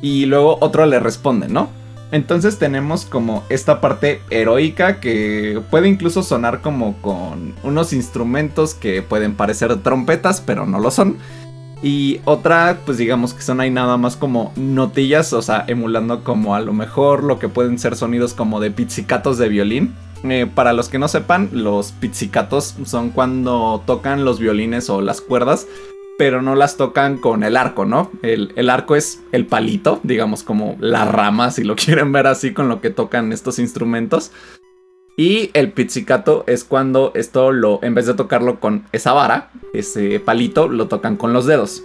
y 0.00 0.26
luego 0.26 0.58
otro 0.60 0.86
le 0.86 1.00
responde, 1.00 1.48
¿no? 1.48 1.68
Entonces 2.14 2.58
tenemos 2.58 3.04
como 3.06 3.42
esta 3.48 3.80
parte 3.80 4.20
heroica 4.30 5.00
que 5.00 5.60
puede 5.70 5.88
incluso 5.88 6.22
sonar 6.22 6.60
como 6.60 6.96
con 7.02 7.54
unos 7.64 7.92
instrumentos 7.92 8.74
que 8.74 9.02
pueden 9.02 9.34
parecer 9.34 9.74
trompetas, 9.82 10.40
pero 10.40 10.64
no 10.64 10.78
lo 10.78 10.92
son. 10.92 11.18
Y 11.82 12.20
otra, 12.24 12.78
pues 12.86 12.98
digamos 12.98 13.34
que 13.34 13.42
son 13.42 13.60
ahí 13.60 13.70
nada 13.70 13.96
más 13.96 14.16
como 14.16 14.52
notillas, 14.56 15.32
o 15.32 15.42
sea, 15.42 15.64
emulando 15.66 16.24
como 16.24 16.54
a 16.54 16.60
lo 16.60 16.72
mejor 16.72 17.22
lo 17.22 17.38
que 17.38 17.48
pueden 17.48 17.78
ser 17.78 17.96
sonidos 17.96 18.32
como 18.32 18.60
de 18.60 18.70
pizzicatos 18.70 19.38
de 19.38 19.48
violín. 19.48 19.94
Eh, 20.22 20.46
para 20.52 20.72
los 20.72 20.88
que 20.88 20.98
no 20.98 21.08
sepan, 21.08 21.50
los 21.52 21.92
pizzicatos 21.92 22.76
son 22.86 23.10
cuando 23.10 23.82
tocan 23.86 24.24
los 24.24 24.38
violines 24.38 24.88
o 24.88 25.02
las 25.02 25.20
cuerdas 25.20 25.66
pero 26.16 26.42
no 26.42 26.54
las 26.54 26.76
tocan 26.76 27.18
con 27.18 27.42
el 27.42 27.56
arco, 27.56 27.84
¿no? 27.84 28.10
El, 28.22 28.70
arco 28.70 28.96
es 28.96 29.22
el 29.32 29.46
palito, 29.46 30.00
digamos 30.02 30.42
como 30.42 30.76
la 30.80 31.04
rama, 31.04 31.50
si 31.50 31.64
lo 31.64 31.76
quieren 31.76 32.12
ver 32.12 32.26
así 32.26 32.52
con 32.52 32.68
lo 32.68 32.80
que 32.80 32.90
tocan 32.90 33.32
estos 33.32 33.58
instrumentos. 33.58 34.30
Y 35.16 35.50
el 35.54 35.72
pizzicato 35.72 36.44
es 36.46 36.64
cuando 36.64 37.12
esto 37.14 37.52
lo, 37.52 37.78
en 37.82 37.94
vez 37.94 38.06
de 38.06 38.14
tocarlo 38.14 38.58
con 38.58 38.84
esa 38.92 39.12
vara, 39.12 39.50
ese 39.72 40.18
palito, 40.18 40.68
lo 40.68 40.88
tocan 40.88 41.16
con 41.16 41.32
los 41.32 41.46
dedos. 41.46 41.84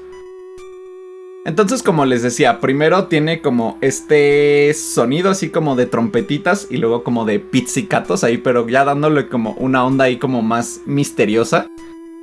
Entonces, 1.45 1.83
como 1.83 2.05
les 2.05 2.21
decía, 2.21 2.59
primero 2.59 3.05
tiene 3.05 3.41
como 3.41 3.77
este 3.81 4.73
sonido 4.73 5.29
así 5.29 5.49
como 5.49 5.75
de 5.75 5.85
trompetitas 5.85 6.67
y 6.69 6.77
luego 6.77 7.03
como 7.03 7.23
de 7.25 7.39
pizzicatos 7.39 8.23
ahí, 8.23 8.37
pero 8.37 8.67
ya 8.67 8.83
dándole 8.83 9.29
como 9.29 9.53
una 9.53 9.85
onda 9.85 10.05
ahí 10.05 10.17
como 10.17 10.41
más 10.41 10.81
misteriosa. 10.85 11.67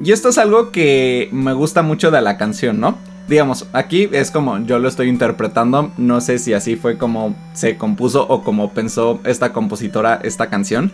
Y 0.01 0.13
esto 0.13 0.29
es 0.29 0.39
algo 0.39 0.71
que 0.71 1.29
me 1.33 1.55
gusta 1.55 1.83
mucho 1.83 2.11
de 2.11 2.21
la 2.21 2.37
canción, 2.37 2.79
¿no? 2.81 2.99
Digamos, 3.29 3.67
aquí 3.73 4.09
es 4.13 4.31
como 4.31 4.59
yo 4.65 4.79
lo 4.79 4.89
estoy 4.89 5.09
interpretando, 5.09 5.91
no 5.97 6.21
sé 6.21 6.39
si 6.39 6.53
así 6.53 6.77
fue 6.77 6.97
como 6.97 7.35
se 7.55 7.77
compuso 7.77 8.27
o 8.29 8.43
como 8.43 8.71
pensó 8.71 9.19
esta 9.25 9.53
compositora 9.53 10.21
esta 10.23 10.49
canción, 10.49 10.93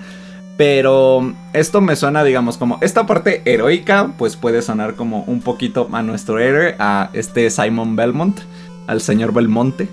pero 0.57 1.35
esto 1.53 1.81
me 1.81 1.97
suena, 1.97 2.25
digamos, 2.25 2.57
como 2.57 2.79
esta 2.81 3.07
parte 3.07 3.42
heroica, 3.45 4.12
pues 4.16 4.37
puede 4.37 4.62
sonar 4.62 4.95
como 4.95 5.25
un 5.25 5.40
poquito 5.40 5.88
a 5.92 6.03
nuestro 6.03 6.38
héroe, 6.38 6.75
a 6.79 7.11
este 7.12 7.51
Simon 7.51 7.97
Belmont, 7.97 8.40
al 8.87 9.01
señor 9.01 9.33
Belmonte. 9.33 9.88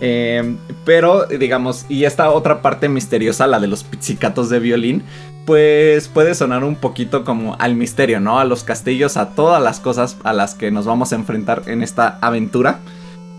Eh, 0.00 0.56
pero, 0.84 1.26
digamos, 1.26 1.86
y 1.88 2.04
esta 2.04 2.30
otra 2.30 2.60
parte 2.60 2.88
misteriosa, 2.88 3.46
la 3.46 3.60
de 3.60 3.68
los 3.68 3.84
pizzicatos 3.84 4.50
de 4.50 4.58
violín, 4.58 5.04
pues 5.44 6.08
puede 6.08 6.34
sonar 6.34 6.64
un 6.64 6.76
poquito 6.76 7.24
como 7.24 7.56
al 7.58 7.76
misterio, 7.76 8.20
¿no? 8.20 8.38
A 8.38 8.44
los 8.44 8.64
castillos, 8.64 9.16
a 9.16 9.30
todas 9.30 9.62
las 9.62 9.80
cosas 9.80 10.16
a 10.24 10.32
las 10.32 10.54
que 10.54 10.70
nos 10.70 10.86
vamos 10.86 11.12
a 11.12 11.16
enfrentar 11.16 11.62
en 11.66 11.82
esta 11.82 12.18
aventura. 12.20 12.80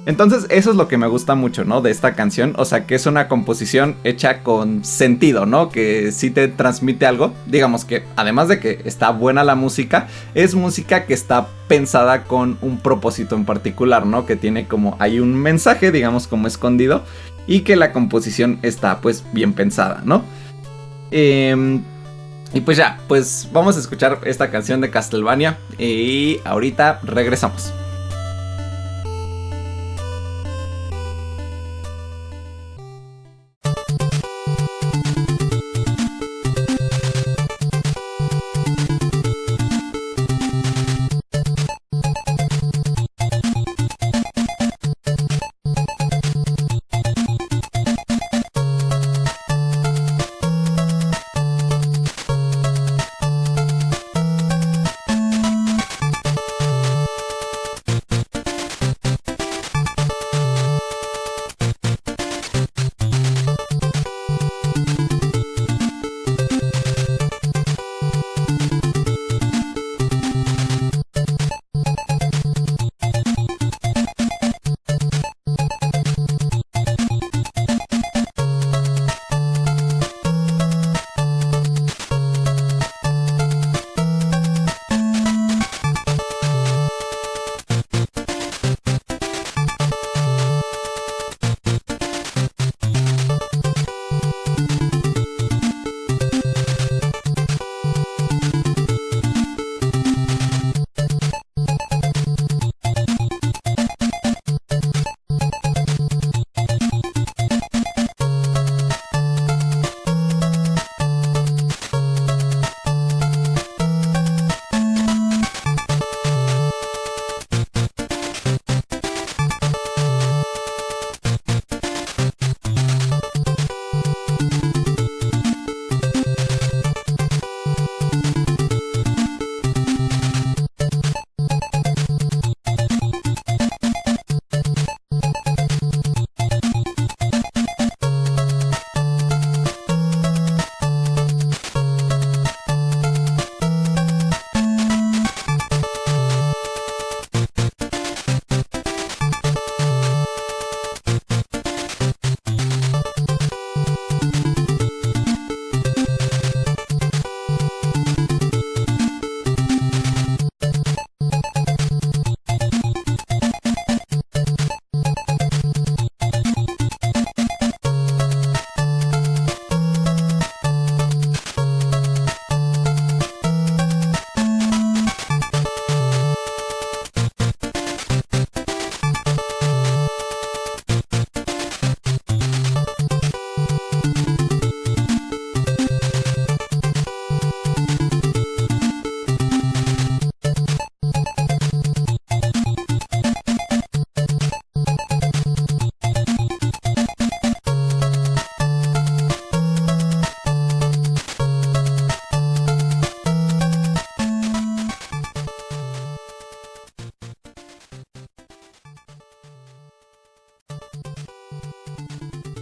Entonces 0.05 0.45
eso 0.51 0.69
es 0.69 0.77
lo 0.77 0.87
que 0.87 0.99
me 0.99 1.07
gusta 1.07 1.33
mucho, 1.33 1.65
¿no? 1.65 1.81
De 1.81 1.89
esta 1.89 2.13
canción, 2.13 2.53
o 2.57 2.65
sea 2.65 2.85
que 2.85 2.93
es 2.93 3.07
una 3.07 3.27
composición 3.27 3.95
hecha 4.03 4.43
con 4.43 4.85
sentido, 4.85 5.47
¿no? 5.47 5.69
Que 5.69 6.11
sí 6.11 6.29
te 6.29 6.47
transmite 6.47 7.07
algo, 7.07 7.33
digamos 7.47 7.85
que 7.85 8.03
además 8.15 8.47
de 8.47 8.59
que 8.59 8.81
está 8.85 9.09
buena 9.09 9.43
la 9.43 9.55
música, 9.55 10.07
es 10.35 10.53
música 10.53 11.05
que 11.05 11.15
está 11.15 11.47
pensada 11.67 12.25
con 12.25 12.59
un 12.61 12.77
propósito 12.77 13.35
en 13.35 13.45
particular, 13.45 14.05
¿no? 14.05 14.27
Que 14.27 14.35
tiene 14.35 14.67
como 14.67 14.95
hay 14.99 15.19
un 15.19 15.33
mensaje, 15.33 15.91
digamos 15.91 16.27
como 16.27 16.45
escondido, 16.45 17.01
y 17.47 17.61
que 17.61 17.75
la 17.75 17.91
composición 17.91 18.59
está 18.61 19.01
pues 19.01 19.23
bien 19.33 19.53
pensada, 19.53 20.03
¿no? 20.05 20.23
Eh, 21.09 21.81
y 22.55 22.61
pues 22.61 22.77
ya, 22.77 22.99
pues 23.09 23.49
vamos 23.51 23.75
a 23.75 23.81
escuchar 23.81 24.21
esta 24.23 24.49
canción 24.49 24.79
de 24.79 24.89
Castlevania 24.89 25.57
y 25.77 26.39
ahorita 26.45 27.01
regresamos. 27.03 27.73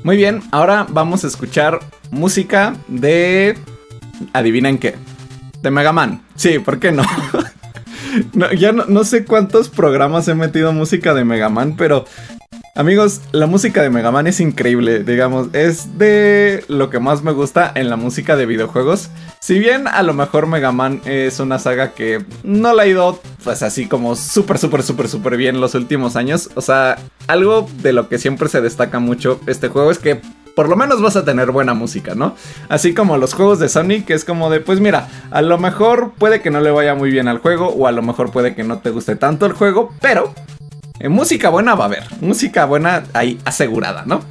Muy 0.04 0.18
bien, 0.18 0.42
ahora 0.52 0.86
vamos 0.90 1.24
a 1.24 1.28
escuchar 1.28 1.80
música 2.12 2.76
de... 2.90 3.58
¿Adivinen 4.34 4.78
qué? 4.78 4.96
De 5.62 5.72
Mega 5.72 5.94
Man. 5.94 6.22
Sí, 6.36 6.60
¿por 6.60 6.78
qué 6.80 6.92
no? 6.92 7.04
ya 8.58 8.74
no, 8.74 8.84
no, 8.86 9.06
sé 9.06 9.24
cuántos 9.24 9.70
programas 9.70 10.28
he 10.28 10.36
metido 10.36 10.74
música 10.74 11.14
de 11.14 11.24
Mega 11.24 11.48
Man, 11.48 11.76
pero 11.78 12.04
Amigos, 12.76 13.22
la 13.32 13.46
música 13.46 13.84
de 13.84 13.92
Mega 13.92 14.10
Man 14.10 14.26
es 14.26 14.40
increíble, 14.40 15.04
digamos, 15.04 15.50
es 15.54 16.00
de 16.00 16.66
lo 16.68 16.90
que 16.90 16.98
más 16.98 17.22
me 17.22 17.32
gusta 17.32 17.72
en 17.76 17.88
la 17.88 17.98
música 17.98 18.36
de 18.36 18.48
videojuegos. 18.48 19.12
Si 19.40 19.60
bien 19.60 19.88
a 19.88 20.02
lo 20.02 20.16
mejor 20.16 20.48
Mega 20.48 20.72
Man 20.72 21.00
es 21.06 21.40
una 21.40 21.60
saga 21.60 21.92
que 21.92 22.26
no 22.42 22.74
la 22.74 22.82
ha 22.82 22.88
ido 22.88 23.20
pues 23.44 23.62
así 23.62 23.86
como 23.86 24.16
súper, 24.16 24.58
súper, 24.58 24.82
súper, 24.82 25.08
súper 25.08 25.38
bien 25.38 25.62
los 25.62 25.76
últimos 25.76 26.16
años, 26.16 26.50
o 26.56 26.62
sea, 26.62 26.98
algo 27.28 27.70
de 27.84 27.94
lo 27.94 28.10
que 28.10 28.18
siempre 28.18 28.50
se 28.50 28.60
destaca 28.60 28.98
mucho 28.98 29.40
este 29.46 29.68
juego 29.68 29.92
es 29.92 30.00
que 30.00 30.20
por 30.56 30.68
lo 30.68 30.76
menos 30.76 31.00
vas 31.00 31.16
a 31.16 31.24
tener 31.24 31.52
buena 31.52 31.76
música, 31.76 32.16
¿no? 32.16 32.36
Así 32.70 32.96
como 32.96 33.18
los 33.18 33.36
juegos 33.36 33.60
de 33.60 33.70
Sonic, 33.70 34.06
que 34.06 34.14
es 34.16 34.26
como 34.26 34.50
de, 34.50 34.62
pues 34.62 34.80
mira, 34.80 35.10
a 35.30 35.44
lo 35.44 35.60
mejor 35.60 36.14
puede 36.18 36.42
que 36.42 36.50
no 36.50 36.60
le 36.60 36.72
vaya 36.72 36.96
muy 36.96 37.12
bien 37.12 37.28
al 37.28 37.38
juego, 37.38 37.68
o 37.68 37.86
a 37.86 37.92
lo 37.92 38.02
mejor 38.02 38.32
puede 38.32 38.56
que 38.56 38.64
no 38.64 38.80
te 38.80 38.90
guste 38.90 39.16
tanto 39.16 39.46
el 39.46 39.54
juego, 39.54 39.94
pero 40.02 40.34
eh, 41.00 41.10
música 41.10 41.50
buena 41.50 41.76
va 41.76 41.86
a 41.86 41.88
haber. 41.88 42.04
Música 42.22 42.66
buena 42.66 43.04
ahí 43.14 43.40
asegurada, 43.46 44.04
¿no? 44.06 44.22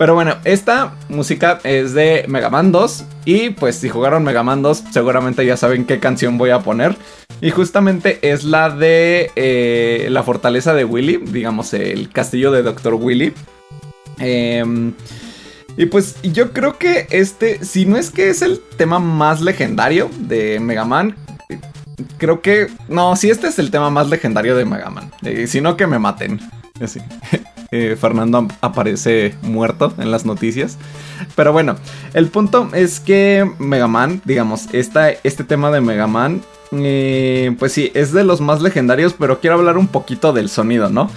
Pero 0.00 0.14
bueno, 0.14 0.36
esta 0.44 0.94
música 1.10 1.60
es 1.62 1.92
de 1.92 2.24
Mega 2.26 2.48
Man 2.48 2.72
2. 2.72 3.04
Y 3.26 3.50
pues 3.50 3.76
si 3.76 3.90
jugaron 3.90 4.24
Mega 4.24 4.42
Man 4.42 4.62
2, 4.62 4.84
seguramente 4.92 5.44
ya 5.44 5.58
saben 5.58 5.84
qué 5.84 6.00
canción 6.00 6.38
voy 6.38 6.50
a 6.50 6.60
poner. 6.60 6.96
Y 7.42 7.50
justamente 7.50 8.18
es 8.22 8.44
la 8.44 8.70
de 8.70 9.30
eh, 9.36 10.08
la 10.10 10.22
fortaleza 10.22 10.72
de 10.72 10.84
Willy, 10.84 11.18
digamos 11.18 11.74
el 11.74 12.10
castillo 12.10 12.50
de 12.50 12.62
Dr. 12.62 12.94
Willy. 12.94 13.34
Em, 14.18 14.94
y 15.76 15.86
pues 15.86 16.16
yo 16.22 16.52
creo 16.52 16.78
que 16.78 17.06
este, 17.10 17.64
si 17.64 17.86
no 17.86 17.96
es 17.96 18.10
que 18.10 18.30
es 18.30 18.42
el 18.42 18.60
tema 18.76 18.98
más 18.98 19.40
legendario 19.40 20.10
de 20.18 20.60
Mega 20.60 20.84
Man, 20.84 21.14
creo 22.18 22.40
que. 22.40 22.68
No, 22.88 23.16
si 23.16 23.30
este 23.30 23.48
es 23.48 23.58
el 23.58 23.70
tema 23.70 23.90
más 23.90 24.08
legendario 24.08 24.56
de 24.56 24.64
Mega 24.64 24.90
Man. 24.90 25.10
Eh, 25.22 25.46
si 25.46 25.60
no, 25.60 25.76
que 25.76 25.86
me 25.86 25.98
maten. 25.98 26.40
Eh, 27.72 27.94
Fernando 27.94 28.48
aparece 28.62 29.36
muerto 29.42 29.94
en 29.98 30.10
las 30.10 30.26
noticias. 30.26 30.76
Pero 31.36 31.52
bueno, 31.52 31.76
el 32.14 32.26
punto 32.26 32.68
es 32.72 32.98
que 32.98 33.48
Mega 33.60 33.86
Man, 33.86 34.20
digamos, 34.24 34.66
esta, 34.72 35.10
este 35.10 35.44
tema 35.44 35.70
de 35.70 35.80
Mega 35.80 36.08
Man. 36.08 36.42
Eh, 36.72 37.54
pues 37.60 37.70
sí, 37.70 37.92
es 37.94 38.10
de 38.10 38.24
los 38.24 38.40
más 38.40 38.60
legendarios, 38.60 39.14
pero 39.16 39.38
quiero 39.38 39.54
hablar 39.54 39.78
un 39.78 39.86
poquito 39.86 40.32
del 40.32 40.48
sonido, 40.48 40.88
¿no? 40.88 41.12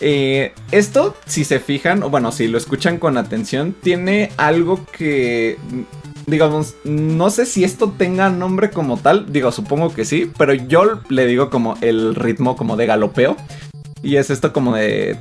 esto, 0.00 1.14
si 1.26 1.44
se 1.44 1.60
fijan, 1.60 2.02
o 2.02 2.10
bueno, 2.10 2.32
si 2.32 2.48
lo 2.48 2.58
escuchan 2.58 2.98
con 2.98 3.16
atención, 3.16 3.72
tiene 3.72 4.32
algo 4.36 4.84
que 4.90 5.58
digamos, 6.26 6.74
no 6.84 7.30
sé 7.30 7.46
si 7.46 7.64
esto 7.64 7.92
tenga 7.96 8.28
nombre 8.30 8.70
como 8.70 8.96
tal, 8.96 9.32
digo, 9.32 9.52
supongo 9.52 9.92
que 9.94 10.04
sí, 10.04 10.30
pero 10.38 10.54
yo 10.54 11.00
le 11.08 11.26
digo 11.26 11.50
como 11.50 11.76
el 11.80 12.14
ritmo 12.14 12.56
como 12.56 12.76
de 12.76 12.86
galopeo. 12.86 13.36
Y 14.04 14.16
es 14.16 14.30
esto 14.30 14.52
como 14.52 14.74
de 14.74 15.16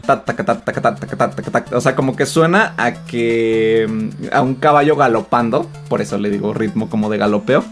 o 1.71 1.81
sea, 1.81 1.95
como 1.95 2.15
que 2.15 2.25
suena 2.25 2.73
a 2.77 3.05
que 3.05 3.87
a 4.31 4.41
un 4.41 4.55
caballo 4.55 4.95
galopando, 4.95 5.69
por 5.87 6.01
eso 6.01 6.17
le 6.17 6.31
digo 6.31 6.51
ritmo 6.55 6.89
como 6.89 7.11
de 7.11 7.19
galopeo. 7.19 7.63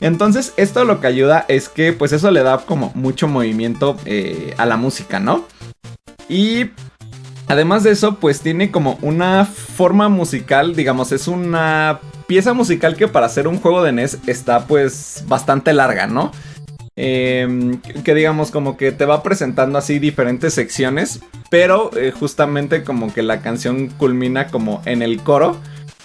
Entonces, 0.00 0.54
esto 0.56 0.86
lo 0.86 1.02
que 1.02 1.06
ayuda 1.06 1.44
es 1.48 1.68
que 1.68 1.92
pues 1.92 2.12
eso 2.12 2.30
le 2.30 2.42
da 2.42 2.58
como 2.64 2.92
mucho 2.94 3.28
movimiento 3.28 3.98
a 4.56 4.64
la 4.64 4.78
música, 4.78 5.20
¿no? 5.20 5.44
Y 6.30 6.70
además 7.46 7.82
de 7.82 7.90
eso, 7.90 8.14
pues 8.14 8.40
tiene 8.40 8.70
como 8.70 8.98
una 9.02 9.44
forma 9.44 10.08
musical, 10.08 10.74
digamos, 10.74 11.12
es 11.12 11.28
una 11.28 12.00
pieza 12.26 12.52
musical 12.52 12.96
que 12.96 13.08
para 13.08 13.26
hacer 13.26 13.48
un 13.48 13.58
juego 13.58 13.82
de 13.82 13.92
NES 13.92 14.18
está 14.26 14.66
pues 14.66 15.24
bastante 15.26 15.72
larga, 15.72 16.06
¿no? 16.06 16.32
Em, 16.96 17.80
que 17.80 18.14
digamos 18.14 18.52
como 18.52 18.76
que 18.76 18.92
te 18.92 19.04
va 19.04 19.22
presentando 19.24 19.78
así 19.78 19.98
diferentes 19.98 20.54
secciones, 20.54 21.20
pero 21.50 21.90
eh, 21.96 22.12
justamente 22.12 22.84
como 22.84 23.12
que 23.12 23.22
la 23.22 23.40
canción 23.40 23.88
culmina 23.88 24.46
como 24.46 24.80
en 24.84 25.02
el 25.02 25.20
coro. 25.20 25.56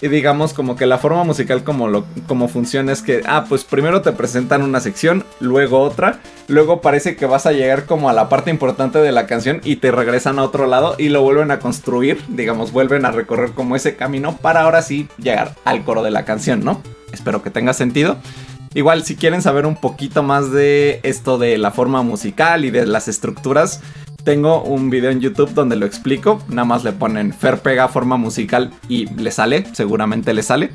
Y 0.02 0.08
digamos 0.08 0.54
como 0.54 0.76
que 0.76 0.86
la 0.86 0.98
forma 0.98 1.24
musical 1.24 1.62
como, 1.62 1.88
lo, 1.88 2.06
como 2.26 2.48
funciona 2.48 2.92
es 2.92 3.02
que, 3.02 3.22
ah, 3.26 3.44
pues 3.48 3.64
primero 3.64 4.00
te 4.00 4.12
presentan 4.12 4.62
una 4.62 4.80
sección, 4.80 5.24
luego 5.40 5.80
otra, 5.80 6.20
luego 6.48 6.80
parece 6.80 7.16
que 7.16 7.26
vas 7.26 7.44
a 7.46 7.52
llegar 7.52 7.84
como 7.84 8.08
a 8.08 8.14
la 8.14 8.28
parte 8.28 8.50
importante 8.50 8.98
de 8.98 9.12
la 9.12 9.26
canción 9.26 9.60
y 9.62 9.76
te 9.76 9.90
regresan 9.90 10.38
a 10.38 10.44
otro 10.44 10.66
lado 10.66 10.94
y 10.96 11.10
lo 11.10 11.22
vuelven 11.22 11.50
a 11.50 11.58
construir, 11.58 12.22
digamos, 12.28 12.72
vuelven 12.72 13.04
a 13.04 13.12
recorrer 13.12 13.50
como 13.52 13.76
ese 13.76 13.96
camino 13.96 14.36
para 14.36 14.62
ahora 14.62 14.80
sí 14.80 15.08
llegar 15.18 15.54
al 15.64 15.84
coro 15.84 16.02
de 16.02 16.10
la 16.10 16.24
canción, 16.24 16.64
¿no? 16.64 16.82
Espero 17.12 17.42
que 17.42 17.50
tenga 17.50 17.74
sentido. 17.74 18.16
Igual, 18.72 19.04
si 19.04 19.16
quieren 19.16 19.42
saber 19.42 19.66
un 19.66 19.74
poquito 19.74 20.22
más 20.22 20.52
de 20.52 21.00
esto 21.02 21.38
de 21.38 21.58
la 21.58 21.72
forma 21.72 22.02
musical 22.02 22.64
y 22.64 22.70
de 22.70 22.86
las 22.86 23.08
estructuras, 23.08 23.80
tengo 24.24 24.62
un 24.62 24.90
video 24.90 25.10
en 25.10 25.20
YouTube 25.20 25.52
donde 25.54 25.76
lo 25.76 25.86
explico. 25.86 26.42
Nada 26.48 26.64
más 26.64 26.84
le 26.84 26.92
ponen 26.92 27.32
Fer 27.32 27.60
pega 27.60 27.88
forma 27.88 28.16
musical 28.16 28.70
y 28.88 29.06
le 29.14 29.30
sale, 29.30 29.64
seguramente 29.72 30.34
le 30.34 30.42
sale. 30.42 30.70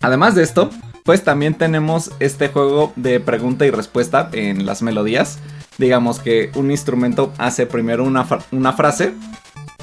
Además 0.00 0.34
de 0.34 0.42
esto, 0.42 0.70
pues 1.04 1.24
también 1.24 1.54
tenemos 1.54 2.12
este 2.20 2.48
juego 2.48 2.92
de 2.96 3.20
pregunta 3.20 3.66
y 3.66 3.70
respuesta 3.70 4.30
en 4.32 4.66
las 4.66 4.82
melodías. 4.82 5.38
Digamos 5.78 6.18
que 6.18 6.50
un 6.54 6.70
instrumento 6.70 7.32
hace 7.38 7.66
primero 7.66 8.04
una, 8.04 8.26
una 8.52 8.72
frase 8.72 9.14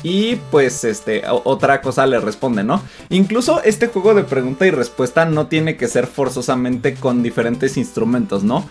y 0.03 0.35
pues 0.51 0.83
este 0.83 1.23
otra 1.27 1.81
cosa 1.81 2.05
le 2.05 2.19
responde, 2.19 2.63
¿no? 2.63 2.81
Incluso 3.09 3.61
este 3.63 3.87
juego 3.87 4.13
de 4.13 4.23
pregunta 4.23 4.65
y 4.65 4.71
respuesta 4.71 5.25
no 5.25 5.47
tiene 5.47 5.75
que 5.75 5.87
ser 5.87 6.07
forzosamente 6.07 6.93
con 6.93 7.23
diferentes 7.23 7.77
instrumentos, 7.77 8.43
¿no? 8.43 8.65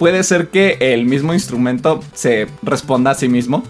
Puede 0.00 0.24
ser 0.24 0.48
que 0.48 0.78
el 0.80 1.04
mismo 1.04 1.34
instrumento 1.34 2.00
se 2.14 2.48
responda 2.62 3.10
a 3.10 3.14
sí 3.14 3.28
mismo. 3.28 3.62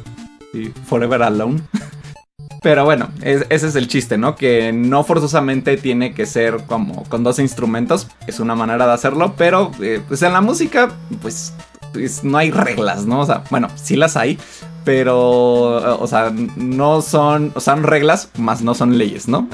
Forever 0.86 1.24
Alone. 1.24 1.60
Pero 2.62 2.84
bueno, 2.84 3.08
ese 3.22 3.46
es 3.50 3.74
el 3.74 3.88
chiste, 3.88 4.16
¿no? 4.16 4.36
Que 4.36 4.72
no 4.72 5.02
forzosamente 5.02 5.76
tiene 5.76 6.14
que 6.14 6.26
ser 6.26 6.58
como 6.66 7.02
con 7.04 7.24
dos 7.24 7.40
instrumentos. 7.40 8.06
Es 8.28 8.38
una 8.38 8.54
manera 8.54 8.86
de 8.86 8.92
hacerlo, 8.92 9.34
pero 9.38 9.70
eh, 9.80 10.02
pues 10.06 10.20
en 10.20 10.34
la 10.34 10.42
música, 10.42 10.90
pues, 11.22 11.54
pues, 11.94 12.22
no 12.22 12.36
hay 12.36 12.50
reglas, 12.50 13.06
¿no? 13.06 13.20
O 13.20 13.26
sea, 13.26 13.44
bueno, 13.48 13.68
sí 13.76 13.96
las 13.96 14.14
hay, 14.18 14.38
pero, 14.84 15.98
o 15.98 16.06
sea, 16.06 16.30
no 16.56 17.00
son, 17.00 17.50
o 17.54 17.60
son 17.60 17.82
reglas, 17.82 18.28
más 18.36 18.60
no 18.60 18.74
son 18.74 18.98
leyes, 18.98 19.26
¿no? 19.26 19.48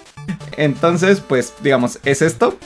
Entonces, 0.56 1.20
pues, 1.20 1.52
digamos, 1.62 1.98
es 2.06 2.22
esto. 2.22 2.56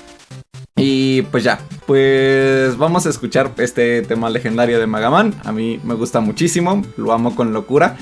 Y 0.80 1.22
pues 1.22 1.44
ya, 1.44 1.60
pues 1.86 2.76
vamos 2.78 3.04
a 3.04 3.10
escuchar 3.10 3.52
este 3.58 4.02
tema 4.02 4.30
legendario 4.30 4.80
de 4.80 4.86
Magaman. 4.86 5.34
A 5.44 5.52
mí 5.52 5.78
me 5.84 5.94
gusta 5.94 6.20
muchísimo, 6.20 6.82
lo 6.96 7.12
amo 7.12 7.36
con 7.36 7.52
locura. 7.52 7.96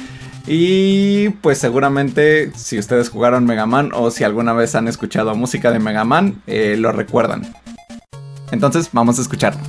Y 0.47 1.31
pues 1.43 1.59
seguramente 1.59 2.53
si 2.55 2.79
ustedes 2.79 3.11
jugaron 3.11 3.45
Mega 3.45 3.67
Man 3.67 3.91
o 3.93 4.11
si 4.11 4.25
alguna 4.25 4.53
vez 4.53 4.75
han 4.75 4.88
escuchado 4.88 5.35
música 5.35 5.73
de 5.73 5.79
Mega 5.79 6.05
Man, 6.05 6.41
eh, 6.47 6.77
lo 6.79 6.93
recuerdan. 6.93 7.53
Entonces 8.53 8.88
vamos 8.93 9.19
a 9.19 9.23
escucharlo. 9.23 9.61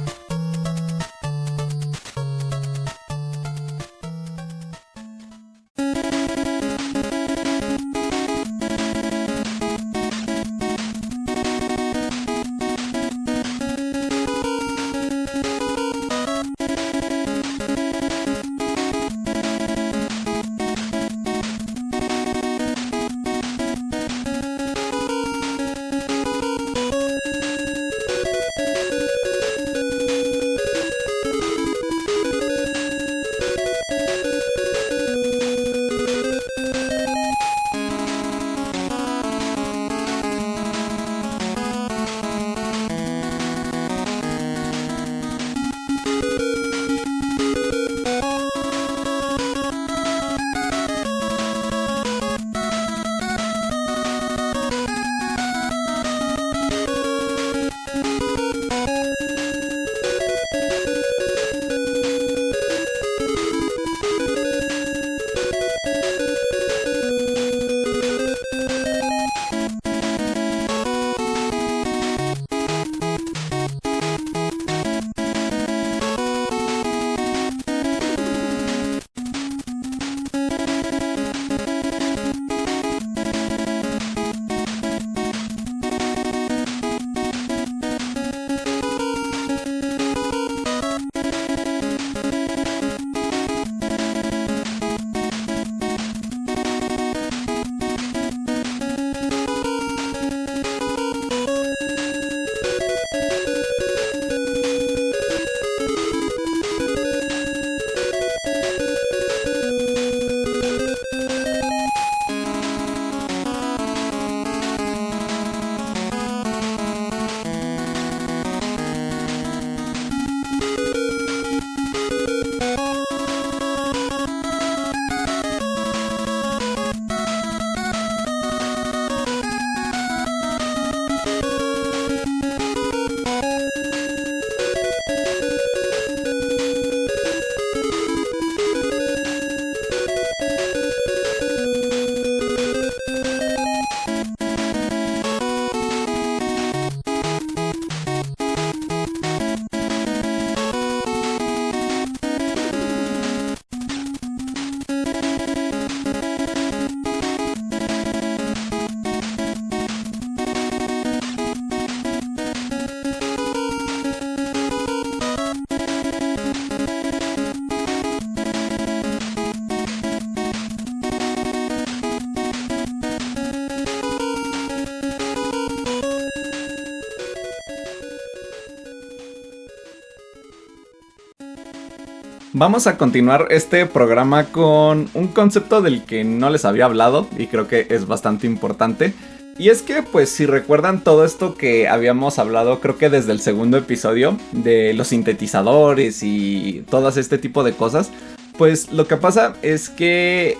Vamos 182.60 182.88
a 182.88 182.98
continuar 182.98 183.48
este 183.52 183.86
programa 183.86 184.48
con 184.48 185.10
un 185.14 185.28
concepto 185.30 185.82
del 185.82 186.04
que 186.04 186.26
no 186.26 186.50
les 186.50 186.66
había 186.66 186.84
hablado 186.84 187.26
y 187.38 187.48
creo 187.48 187.70
que 187.70 187.88
es 187.90 188.06
bastante 188.06 188.48
importante. 188.48 189.14
Y 189.58 189.70
es 189.70 189.82
que, 189.82 190.04
pues, 190.04 190.30
si 190.30 190.46
recuerdan 190.46 191.02
todo 191.02 191.24
esto 191.24 191.56
que 191.56 191.88
habíamos 191.88 192.38
hablado, 192.38 192.82
creo 192.82 192.98
que 192.98 193.10
desde 193.10 193.32
el 193.32 193.40
segundo 193.40 193.78
episodio, 193.78 194.38
de 194.52 194.94
los 194.94 195.08
sintetizadores 195.08 196.22
y 196.22 196.84
todo 196.90 197.08
este 197.08 197.38
tipo 197.38 197.64
de 197.64 197.72
cosas, 197.72 198.12
pues 198.58 198.92
lo 198.92 199.08
que 199.08 199.16
pasa 199.16 199.54
es 199.62 199.90
que 199.90 200.58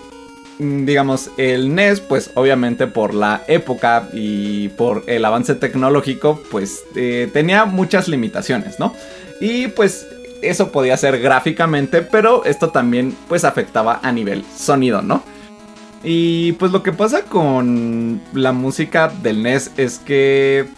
Mm, 0.60 0.84
digamos, 0.84 1.30
el 1.38 1.74
NES, 1.74 2.00
pues 2.00 2.32
obviamente 2.34 2.86
por 2.86 3.14
la 3.14 3.42
época 3.48 4.10
y 4.12 4.68
por 4.68 5.04
el 5.06 5.24
avance 5.24 5.54
tecnológico, 5.54 6.42
pues 6.50 6.82
eh, 6.96 7.30
tenía 7.32 7.64
muchas 7.64 8.08
limitaciones, 8.08 8.78
¿no? 8.78 8.94
Y 9.40 9.68
pues 9.68 10.06
eso 10.42 10.72
podía 10.72 10.96
ser 10.96 11.20
gráficamente, 11.20 12.02
pero 12.02 12.44
esto 12.44 12.70
también 12.70 13.16
pues 13.28 13.44
afectaba 13.44 14.00
a 14.02 14.12
nivel 14.12 14.44
sonido, 14.56 15.02
¿no? 15.02 15.22
Y 16.02 16.52
pues 16.52 16.72
lo 16.72 16.82
que 16.82 16.92
pasa 16.92 17.22
con 17.24 18.20
la 18.32 18.52
música 18.52 19.12
del 19.22 19.42
NES 19.42 19.72
es 19.76 19.98
que, 19.98 20.68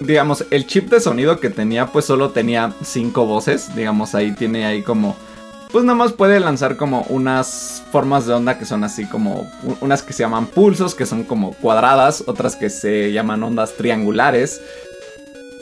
digamos, 0.00 0.44
el 0.50 0.66
chip 0.66 0.88
de 0.88 1.00
sonido 1.00 1.40
que 1.40 1.50
tenía 1.50 1.86
pues 1.86 2.04
solo 2.04 2.30
tenía 2.30 2.72
cinco 2.82 3.26
voces, 3.26 3.74
digamos, 3.74 4.14
ahí 4.14 4.32
tiene 4.32 4.66
ahí 4.66 4.82
como 4.82 5.16
pues 5.72 5.86
nada 5.86 5.96
más 5.96 6.12
puede 6.12 6.38
lanzar 6.38 6.76
como 6.76 7.00
unas 7.08 7.82
formas 7.90 8.26
de 8.26 8.34
onda 8.34 8.58
que 8.58 8.66
son 8.66 8.84
así 8.84 9.06
como 9.06 9.50
unas 9.80 10.02
que 10.02 10.12
se 10.12 10.22
llaman 10.22 10.46
pulsos, 10.46 10.94
que 10.94 11.06
son 11.06 11.24
como 11.24 11.54
cuadradas, 11.54 12.24
otras 12.26 12.56
que 12.56 12.68
se 12.68 13.10
llaman 13.10 13.42
ondas 13.42 13.74
triangulares. 13.78 14.60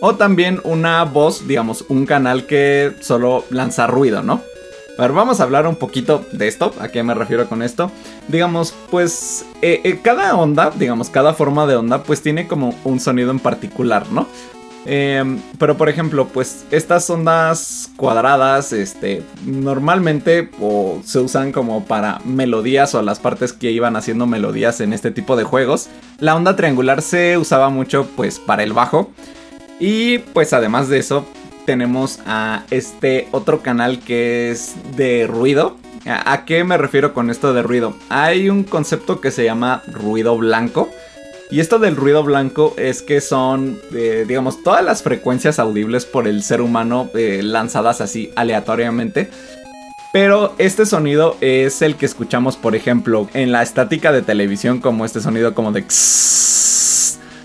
O 0.01 0.15
también 0.15 0.61
una 0.65 1.05
voz, 1.05 1.47
digamos, 1.47 1.85
un 1.89 2.07
canal 2.07 2.47
que 2.47 2.93
solo 3.01 3.45
lanza 3.51 3.87
ruido, 3.87 4.23
¿no? 4.23 4.43
A 4.99 5.03
ver, 5.03 5.13
vamos 5.13 5.41
a 5.41 5.45
hablar 5.45 5.67
un 5.67 5.77
poquito 5.77 6.27
de 6.33 6.49
esto. 6.49 6.75
¿A 6.81 6.89
qué 6.89 7.03
me 7.03 7.15
refiero 7.15 7.49
con 7.49 7.63
esto? 7.63 7.91
Digamos, 8.29 8.75
pues 8.91 9.47
eh, 9.63 9.81
eh, 9.85 9.99
cada 10.03 10.37
onda, 10.37 10.71
digamos, 10.77 11.09
cada 11.09 11.33
forma 11.33 11.67
de 11.67 11.77
onda, 11.77 12.03
pues 12.03 12.23
tiene 12.23 12.47
como 12.47 12.75
un 12.85 13.01
sonido 13.01 13.31
en 13.31 13.39
particular, 13.39 14.11
¿no? 14.11 14.27
Em, 14.87 15.41
pero 15.59 15.77
por 15.77 15.89
ejemplo, 15.89 16.29
pues 16.29 16.65
estas 16.71 17.09
ondas 17.11 17.91
cuadradas, 17.97 18.73
este, 18.73 19.23
normalmente 19.45 20.51
o 20.61 21.01
se 21.05 21.19
usan 21.19 21.53
como 21.53 21.85
para 21.85 22.21
melodías 22.25 22.95
o 22.95 23.03
las 23.03 23.21
partes 23.21 23.53
que 23.53 23.71
iban 23.71 23.97
haciendo 23.97 24.27
melodías 24.27 24.81
en 24.81 24.93
este 24.93 25.11
tipo 25.11 25.37
de 25.37 25.45
juegos. 25.45 25.89
La 26.19 26.35
onda 26.35 26.57
triangular 26.57 27.03
se 27.03 27.37
usaba 27.37 27.69
mucho 27.69 28.07
pues 28.17 28.39
para 28.39 28.63
el 28.63 28.73
bajo. 28.73 29.11
Y 29.81 30.19
pues 30.19 30.53
además 30.53 30.88
de 30.88 30.99
eso, 30.99 31.27
tenemos 31.66 32.21
a 32.27 32.64
este 32.71 33.27
otro 33.33 33.62
canal 33.62 33.99
que 33.99 34.51
es 34.51 34.75
de 34.97 35.27
ruido. 35.27 35.77
¿A 36.07 36.45
qué 36.45 36.62
me 36.64 36.77
refiero 36.77 37.12
con 37.12 37.31
esto 37.31 37.53
de 37.53 37.62
ruido? 37.62 37.97
Hay 38.09 38.49
un 38.49 38.64
concepto 38.64 39.21
que 39.21 39.31
se 39.31 39.45
llama 39.45 39.83
ruido 39.93 40.37
blanco 40.38 40.88
y 41.51 41.59
esto 41.59 41.81
del 41.81 41.97
ruido 41.97 42.23
blanco 42.23 42.75
es 42.77 43.03
que 43.03 43.21
son, 43.21 43.81
eh, 43.93 44.25
digamos, 44.27 44.62
todas 44.62 44.85
las 44.85 45.03
frecuencias 45.03 45.59
audibles 45.59 46.07
por 46.07 46.29
el 46.29 46.45
ser 46.45 46.61
humano 46.61 47.11
eh, 47.14 47.40
lanzadas 47.43 48.01
así 48.01 48.31
aleatoriamente. 48.37 49.31
Pero 50.12 50.55
este 50.59 50.87
sonido 50.87 51.37
es 51.40 51.83
el 51.83 51.97
que 51.97 52.07
escuchamos, 52.07 52.57
por 52.57 52.77
ejemplo, 52.77 53.29
en 53.35 53.51
la 53.51 53.62
estática 53.62 54.12
de 54.12 54.23
televisión, 54.23 54.81
como 54.81 55.05
este 55.05 55.21
sonido 55.21 55.55
como 55.55 55.73
de... 55.73 55.85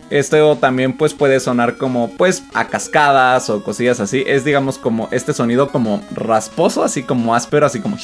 Esto 0.10 0.56
también 0.58 0.94
pues 0.94 1.13
puede 1.13 1.39
sonar 1.39 1.78
como 1.78 2.12
pues 2.12 2.44
a 2.54 2.68
cascadas 2.68 3.50
o 3.50 3.63
cosillas 3.63 4.00
así. 4.00 4.24
Es 4.28 4.44
digamos 4.46 4.78
como 4.78 5.10
este 5.12 5.34
sonido 5.34 5.70
como 5.70 6.02
rasposo, 6.12 6.84
así 6.84 7.04
como 7.04 7.36
áspero, 7.36 7.65
así 7.65 7.80
como... 7.80 7.98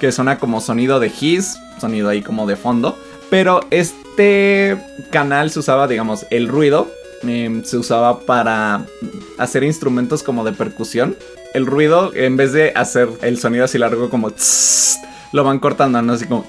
Que 0.00 0.12
suena 0.12 0.38
como 0.38 0.60
sonido 0.60 1.00
de 1.00 1.10
hiss, 1.20 1.58
sonido 1.80 2.10
ahí 2.10 2.22
como 2.22 2.46
de 2.46 2.56
fondo. 2.56 2.98
Pero 3.30 3.60
este 3.70 4.76
canal 5.10 5.50
se 5.50 5.60
usaba, 5.60 5.88
digamos, 5.88 6.26
el 6.30 6.48
ruido. 6.48 6.88
Em, 7.22 7.64
se 7.64 7.78
usaba 7.78 8.20
para 8.20 8.84
hacer 9.38 9.64
instrumentos 9.64 10.22
como 10.22 10.44
de 10.44 10.52
percusión. 10.52 11.16
El 11.54 11.66
ruido, 11.66 12.12
en 12.14 12.36
vez 12.36 12.52
de 12.52 12.72
hacer 12.74 13.08
el 13.22 13.38
sonido 13.38 13.64
así 13.64 13.78
largo 13.78 14.10
como 14.10 14.30
lo 15.32 15.44
van 15.44 15.58
cortando, 15.58 16.02
¿no? 16.02 16.12
Así 16.12 16.26
como 16.26 16.46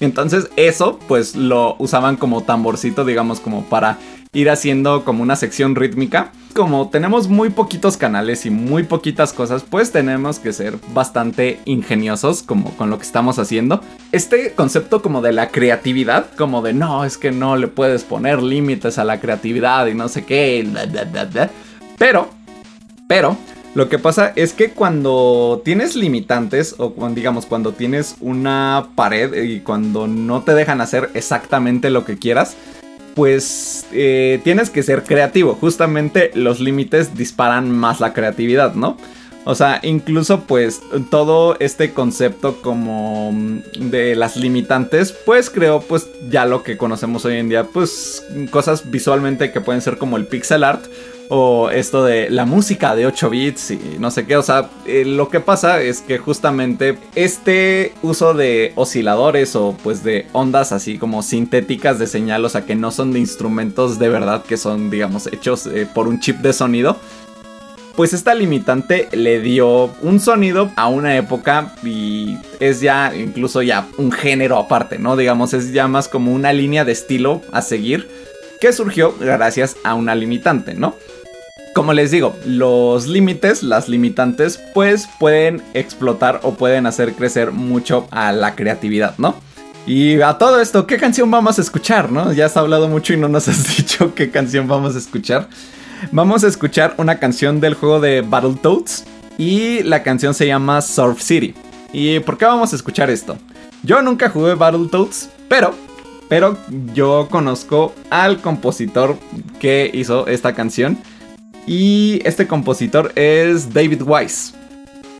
entonces 0.00 0.48
eso 0.56 0.98
pues 1.08 1.34
lo 1.36 1.76
usaban 1.78 2.16
como 2.16 2.42
tamborcito, 2.42 3.04
digamos, 3.04 3.40
como 3.40 3.64
para 3.64 3.98
ir 4.32 4.50
haciendo 4.50 5.04
como 5.04 5.22
una 5.22 5.36
sección 5.36 5.74
rítmica. 5.74 6.32
Como 6.54 6.88
tenemos 6.88 7.28
muy 7.28 7.50
poquitos 7.50 7.96
canales 7.96 8.44
y 8.46 8.50
muy 8.50 8.82
poquitas 8.82 9.32
cosas, 9.32 9.64
pues 9.68 9.92
tenemos 9.92 10.38
que 10.38 10.52
ser 10.52 10.78
bastante 10.92 11.60
ingeniosos 11.66 12.42
como 12.42 12.70
con 12.76 12.90
lo 12.90 12.98
que 12.98 13.04
estamos 13.04 13.38
haciendo. 13.38 13.80
Este 14.12 14.52
concepto 14.54 15.02
como 15.02 15.22
de 15.22 15.32
la 15.32 15.48
creatividad, 15.48 16.26
como 16.36 16.62
de 16.62 16.72
no, 16.72 17.04
es 17.04 17.16
que 17.16 17.30
no 17.30 17.56
le 17.56 17.68
puedes 17.68 18.04
poner 18.04 18.42
límites 18.42 18.98
a 18.98 19.04
la 19.04 19.20
creatividad 19.20 19.86
y 19.86 19.94
no 19.94 20.08
sé 20.08 20.24
qué, 20.24 20.66
pero, 21.96 22.28
pero, 23.08 23.36
lo 23.78 23.88
que 23.88 24.00
pasa 24.00 24.32
es 24.34 24.54
que 24.54 24.70
cuando 24.70 25.62
tienes 25.64 25.94
limitantes 25.94 26.74
o 26.78 26.92
digamos 27.10 27.46
cuando 27.46 27.70
tienes 27.70 28.16
una 28.20 28.88
pared 28.96 29.40
y 29.44 29.60
cuando 29.60 30.08
no 30.08 30.42
te 30.42 30.52
dejan 30.52 30.80
hacer 30.80 31.10
exactamente 31.14 31.88
lo 31.88 32.04
que 32.04 32.18
quieras, 32.18 32.56
pues 33.14 33.86
eh, 33.92 34.40
tienes 34.42 34.70
que 34.70 34.82
ser 34.82 35.04
creativo. 35.04 35.54
Justamente 35.54 36.32
los 36.34 36.58
límites 36.58 37.16
disparan 37.16 37.70
más 37.70 38.00
la 38.00 38.12
creatividad, 38.14 38.74
¿no? 38.74 38.96
O 39.44 39.54
sea, 39.54 39.78
incluso 39.84 40.40
pues 40.40 40.80
todo 41.08 41.56
este 41.60 41.92
concepto 41.92 42.60
como 42.60 43.30
mm, 43.30 43.90
de 43.90 44.16
las 44.16 44.36
limitantes, 44.36 45.12
pues 45.12 45.50
creo 45.50 45.82
pues 45.82 46.08
ya 46.28 46.46
lo 46.46 46.64
que 46.64 46.76
conocemos 46.76 47.24
hoy 47.24 47.36
en 47.36 47.48
día, 47.48 47.62
pues 47.62 48.24
cosas 48.50 48.90
visualmente 48.90 49.52
que 49.52 49.60
pueden 49.60 49.82
ser 49.82 49.98
como 49.98 50.16
el 50.16 50.26
pixel 50.26 50.64
art 50.64 50.84
o 51.28 51.70
esto 51.70 52.04
de 52.04 52.30
la 52.30 52.46
música 52.46 52.96
de 52.96 53.06
8 53.06 53.30
bits 53.30 53.70
y 53.70 53.96
no 53.98 54.10
sé 54.10 54.26
qué. 54.26 54.36
O 54.36 54.42
sea, 54.42 54.70
eh, 54.86 55.04
lo 55.04 55.28
que 55.28 55.40
pasa 55.40 55.82
es 55.82 56.00
que 56.00 56.18
justamente 56.18 56.98
este 57.14 57.92
uso 58.02 58.34
de 58.34 58.72
osciladores 58.76 59.54
o 59.56 59.76
pues 59.82 60.02
de 60.02 60.26
ondas 60.32 60.72
así 60.72 60.98
como 60.98 61.22
sintéticas 61.22 61.98
de 61.98 62.06
señal, 62.06 62.44
o 62.44 62.48
sea, 62.48 62.64
que 62.64 62.74
no 62.74 62.90
son 62.90 63.12
de 63.12 63.18
instrumentos 63.18 63.98
de 63.98 64.08
verdad, 64.08 64.44
que 64.44 64.56
son, 64.56 64.90
digamos, 64.90 65.26
hechos 65.26 65.66
eh, 65.66 65.86
por 65.92 66.08
un 66.08 66.20
chip 66.20 66.38
de 66.38 66.52
sonido. 66.52 66.96
Pues 67.94 68.12
esta 68.12 68.32
limitante 68.32 69.08
le 69.10 69.40
dio 69.40 69.86
un 70.02 70.20
sonido 70.20 70.70
a 70.76 70.86
una 70.86 71.16
época 71.16 71.74
y 71.82 72.38
es 72.60 72.80
ya 72.80 73.12
incluso 73.12 73.60
ya 73.60 73.88
un 73.96 74.12
género 74.12 74.56
aparte, 74.56 75.00
¿no? 75.00 75.16
Digamos, 75.16 75.52
es 75.52 75.72
ya 75.72 75.88
más 75.88 76.06
como 76.06 76.32
una 76.32 76.52
línea 76.52 76.84
de 76.84 76.92
estilo 76.92 77.42
a 77.50 77.60
seguir 77.60 78.08
que 78.60 78.72
surgió 78.72 79.14
gracias 79.18 79.76
a 79.84 79.94
una 79.94 80.14
limitante, 80.14 80.74
¿no? 80.74 80.94
Como 81.74 81.92
les 81.92 82.10
digo, 82.10 82.34
los 82.44 83.06
límites, 83.06 83.62
las 83.62 83.88
limitantes, 83.88 84.60
pues 84.74 85.08
pueden 85.18 85.62
explotar 85.74 86.40
o 86.42 86.54
pueden 86.54 86.86
hacer 86.86 87.14
crecer 87.14 87.52
mucho 87.52 88.08
a 88.10 88.32
la 88.32 88.54
creatividad, 88.54 89.14
¿no? 89.18 89.36
Y 89.86 90.20
a 90.20 90.38
todo 90.38 90.60
esto, 90.60 90.86
¿qué 90.86 90.98
canción 90.98 91.30
vamos 91.30 91.58
a 91.58 91.62
escuchar, 91.62 92.10
no? 92.10 92.32
Ya 92.32 92.46
has 92.46 92.56
hablado 92.56 92.88
mucho 92.88 93.14
y 93.14 93.16
no 93.16 93.28
nos 93.28 93.48
has 93.48 93.76
dicho 93.76 94.14
qué 94.14 94.30
canción 94.30 94.66
vamos 94.66 94.96
a 94.96 94.98
escuchar. 94.98 95.48
Vamos 96.12 96.44
a 96.44 96.48
escuchar 96.48 96.94
una 96.98 97.18
canción 97.18 97.60
del 97.60 97.74
juego 97.74 98.00
de 98.00 98.20
Battletoads 98.20 99.04
y 99.36 99.82
la 99.84 100.02
canción 100.02 100.34
se 100.34 100.46
llama 100.46 100.82
Surf 100.82 101.20
City. 101.20 101.54
¿Y 101.92 102.20
por 102.20 102.38
qué 102.38 102.44
vamos 102.44 102.72
a 102.72 102.76
escuchar 102.76 103.10
esto? 103.10 103.36
Yo 103.82 104.02
nunca 104.02 104.30
jugué 104.30 104.54
Battletoads, 104.54 105.30
pero 105.48 105.74
pero 106.28 106.58
yo 106.94 107.28
conozco 107.30 107.94
al 108.10 108.40
compositor 108.40 109.16
que 109.58 109.90
hizo 109.92 110.26
esta 110.26 110.54
canción 110.54 110.98
y 111.68 112.20
este 112.24 112.46
compositor 112.46 113.12
es 113.14 113.72
David 113.72 114.02
Wise. 114.04 114.54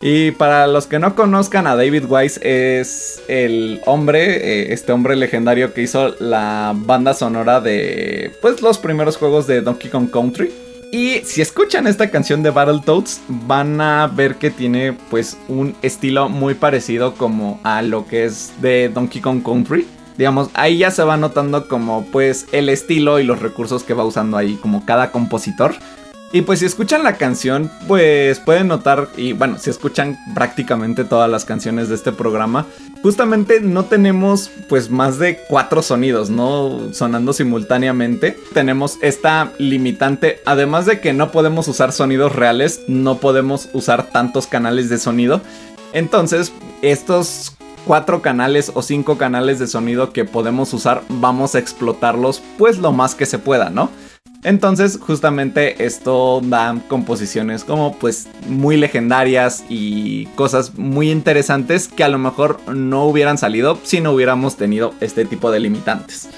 Y 0.01 0.31
para 0.31 0.65
los 0.65 0.87
que 0.87 0.97
no 0.97 1.13
conozcan 1.13 1.67
a 1.67 1.75
David 1.75 2.05
Wise 2.07 2.39
es 2.41 3.21
el 3.27 3.81
hombre, 3.85 4.37
eh, 4.37 4.73
este 4.73 4.93
hombre 4.93 5.15
legendario 5.15 5.73
que 5.73 5.81
hizo 5.81 6.15
la 6.19 6.73
banda 6.75 7.13
sonora 7.13 7.59
de 7.59 8.31
pues 8.41 8.61
los 8.61 8.77
primeros 8.77 9.17
juegos 9.17 9.45
de 9.45 9.61
Donkey 9.61 9.91
Kong 9.91 10.09
Country. 10.09 10.51
Y 10.91 11.19
si 11.23 11.41
escuchan 11.41 11.85
esta 11.85 12.09
canción 12.09 12.41
de 12.41 12.49
Battletoads 12.49 13.21
van 13.27 13.79
a 13.79 14.07
ver 14.07 14.35
que 14.35 14.49
tiene 14.49 14.97
pues 15.11 15.37
un 15.47 15.75
estilo 15.83 16.29
muy 16.29 16.55
parecido 16.55 17.13
como 17.13 17.59
a 17.63 17.83
lo 17.83 18.07
que 18.07 18.23
es 18.23 18.53
de 18.61 18.89
Donkey 18.89 19.21
Kong 19.21 19.43
Country. 19.43 19.85
Digamos, 20.17 20.49
ahí 20.53 20.79
ya 20.79 20.91
se 20.91 21.03
va 21.03 21.15
notando 21.15 21.67
como 21.67 22.05
pues 22.05 22.47
el 22.53 22.69
estilo 22.69 23.19
y 23.19 23.23
los 23.23 23.39
recursos 23.39 23.83
que 23.83 23.93
va 23.93 24.03
usando 24.03 24.37
ahí 24.37 24.55
como 24.55 24.85
cada 24.85 25.11
compositor. 25.11 25.75
Y 26.31 26.43
pues 26.43 26.59
si 26.59 26.65
escuchan 26.65 27.03
la 27.03 27.17
canción, 27.17 27.71
pues 27.87 28.39
pueden 28.39 28.67
notar, 28.67 29.09
y 29.17 29.33
bueno, 29.33 29.57
si 29.57 29.71
escuchan 29.71 30.15
prácticamente 30.35 31.03
todas 31.03 31.29
las 31.29 31.43
canciones 31.43 31.89
de 31.89 31.95
este 31.95 32.11
programa, 32.11 32.67
justamente 33.01 33.61
no 33.61 33.85
tenemos 33.85 34.51
pues 34.67 34.91
más 34.91 35.17
de 35.17 35.39
cuatro 35.47 35.81
sonidos, 35.81 36.29
¿no? 36.29 36.93
Sonando 36.93 37.33
simultáneamente. 37.33 38.37
Tenemos 38.53 38.99
esta 39.01 39.53
limitante, 39.57 40.41
además 40.45 40.85
de 40.85 40.99
que 40.99 41.13
no 41.13 41.31
podemos 41.31 41.67
usar 41.67 41.91
sonidos 41.91 42.35
reales, 42.35 42.81
no 42.87 43.17
podemos 43.17 43.69
usar 43.73 44.03
tantos 44.11 44.45
canales 44.45 44.87
de 44.89 44.99
sonido. 44.99 45.41
Entonces, 45.93 46.53
estos 46.83 47.53
cuatro 47.87 48.21
canales 48.21 48.71
o 48.75 48.83
cinco 48.83 49.17
canales 49.17 49.57
de 49.57 49.65
sonido 49.65 50.13
que 50.13 50.25
podemos 50.25 50.73
usar, 50.75 51.01
vamos 51.09 51.55
a 51.55 51.59
explotarlos 51.59 52.43
pues 52.59 52.77
lo 52.77 52.91
más 52.91 53.15
que 53.15 53.25
se 53.25 53.39
pueda, 53.39 53.71
¿no? 53.71 53.89
Entonces, 54.43 54.97
justamente 55.01 55.83
esto 55.83 56.39
da 56.41 56.77
composiciones 56.87 57.65
como 57.65 57.97
pues 57.97 58.29
muy 58.47 58.77
legendarias 58.77 59.65
y 59.67 60.27
cosas 60.35 60.77
muy 60.77 61.11
interesantes 61.11 61.89
que 61.89 62.05
a 62.05 62.09
lo 62.09 62.17
mejor 62.17 62.59
no 62.69 63.05
hubieran 63.05 63.37
salido 63.37 63.77
si 63.83 63.99
no 63.99 64.11
hubiéramos 64.11 64.55
tenido 64.55 64.93
este 65.01 65.25
tipo 65.25 65.51
de 65.51 65.59
limitantes. 65.59 66.29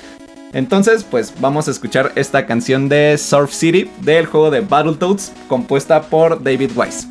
Entonces, 0.53 1.03
pues 1.03 1.33
vamos 1.39 1.67
a 1.67 1.71
escuchar 1.71 2.11
esta 2.15 2.45
canción 2.45 2.89
de 2.89 3.17
Surf 3.17 3.53
City 3.53 3.89
del 4.01 4.25
juego 4.25 4.49
de 4.49 4.61
Battletoads 4.61 5.31
compuesta 5.47 6.01
por 6.01 6.43
David 6.43 6.71
Wise. 6.75 7.07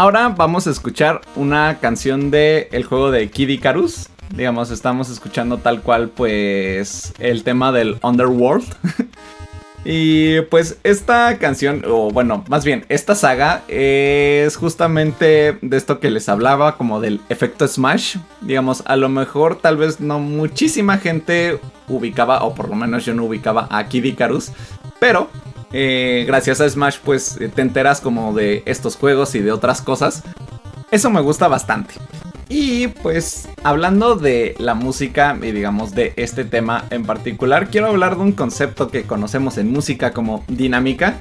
Ahora 0.00 0.30
vamos 0.30 0.66
a 0.66 0.70
escuchar 0.70 1.20
una 1.36 1.78
canción 1.78 2.30
de 2.30 2.68
el 2.72 2.84
juego 2.84 3.10
de 3.10 3.30
Kid 3.30 3.50
Icarus. 3.50 4.08
Digamos, 4.34 4.70
estamos 4.70 5.10
escuchando 5.10 5.58
tal 5.58 5.82
cual 5.82 6.08
pues 6.08 7.12
el 7.18 7.44
tema 7.44 7.70
del 7.70 7.98
Underworld. 8.02 8.64
y 9.84 10.40
pues 10.40 10.78
esta 10.84 11.36
canción, 11.36 11.84
o 11.86 12.10
bueno, 12.10 12.46
más 12.48 12.64
bien, 12.64 12.86
esta 12.88 13.14
saga 13.14 13.60
es 13.68 14.56
justamente 14.56 15.58
de 15.60 15.76
esto 15.76 16.00
que 16.00 16.10
les 16.10 16.30
hablaba, 16.30 16.78
como 16.78 17.02
del 17.02 17.20
efecto 17.28 17.68
Smash. 17.68 18.16
Digamos, 18.40 18.82
a 18.86 18.96
lo 18.96 19.10
mejor 19.10 19.56
tal 19.56 19.76
vez 19.76 20.00
no 20.00 20.18
muchísima 20.18 20.96
gente 20.96 21.60
ubicaba, 21.88 22.42
o 22.44 22.54
por 22.54 22.70
lo 22.70 22.74
menos 22.74 23.04
yo 23.04 23.12
no 23.12 23.24
ubicaba 23.24 23.68
a 23.70 23.86
Kid 23.86 24.04
Icarus. 24.04 24.52
Pero 24.98 25.28
eh, 25.72 26.24
gracias 26.26 26.60
a 26.60 26.68
Smash 26.68 26.98
pues 27.04 27.40
eh, 27.40 27.48
te 27.48 27.62
enteras 27.62 28.00
como 28.00 28.34
de 28.34 28.62
estos 28.66 28.96
juegos 28.96 29.34
y 29.34 29.40
de 29.40 29.52
otras 29.52 29.82
cosas. 29.82 30.22
Eso 30.90 31.10
me 31.10 31.20
gusta 31.20 31.48
bastante. 31.48 31.94
Y 32.48 32.88
pues 32.88 33.48
hablando 33.62 34.16
de 34.16 34.56
la 34.58 34.74
música 34.74 35.38
y 35.40 35.52
digamos 35.52 35.94
de 35.94 36.12
este 36.16 36.44
tema 36.44 36.84
en 36.90 37.04
particular, 37.04 37.68
quiero 37.70 37.86
hablar 37.86 38.16
de 38.16 38.22
un 38.22 38.32
concepto 38.32 38.88
que 38.88 39.04
conocemos 39.04 39.56
en 39.56 39.70
música 39.70 40.12
como 40.12 40.44
dinámica. 40.48 41.20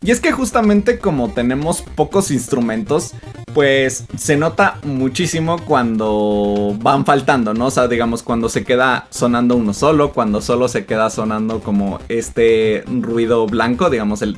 Y 0.00 0.10
es 0.10 0.18
que 0.18 0.32
justamente 0.32 0.98
como 0.98 1.30
tenemos 1.30 1.82
pocos 1.82 2.32
instrumentos, 2.32 3.12
pues 3.54 4.04
se 4.16 4.36
nota 4.36 4.78
muchísimo 4.84 5.58
cuando 5.64 6.74
van 6.78 7.04
faltando, 7.04 7.54
¿no? 7.54 7.66
O 7.66 7.70
sea, 7.70 7.88
digamos, 7.88 8.22
cuando 8.22 8.48
se 8.48 8.64
queda 8.64 9.06
sonando 9.10 9.56
uno 9.56 9.74
solo, 9.74 10.12
cuando 10.12 10.40
solo 10.40 10.68
se 10.68 10.84
queda 10.86 11.10
sonando 11.10 11.60
como 11.60 12.00
este 12.08 12.84
ruido 12.86 13.46
blanco, 13.46 13.90
digamos, 13.90 14.22
el... 14.22 14.36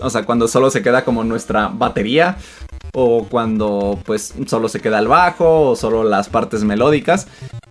o 0.00 0.10
sea, 0.10 0.24
cuando 0.24 0.48
solo 0.48 0.70
se 0.70 0.82
queda 0.82 1.04
como 1.04 1.24
nuestra 1.24 1.68
batería, 1.68 2.38
o 2.94 3.26
cuando 3.28 3.98
pues 4.04 4.34
solo 4.46 4.68
se 4.68 4.80
queda 4.80 4.98
el 4.98 5.08
bajo, 5.08 5.70
o 5.70 5.76
solo 5.76 6.04
las 6.04 6.28
partes 6.28 6.64
melódicas. 6.64 7.26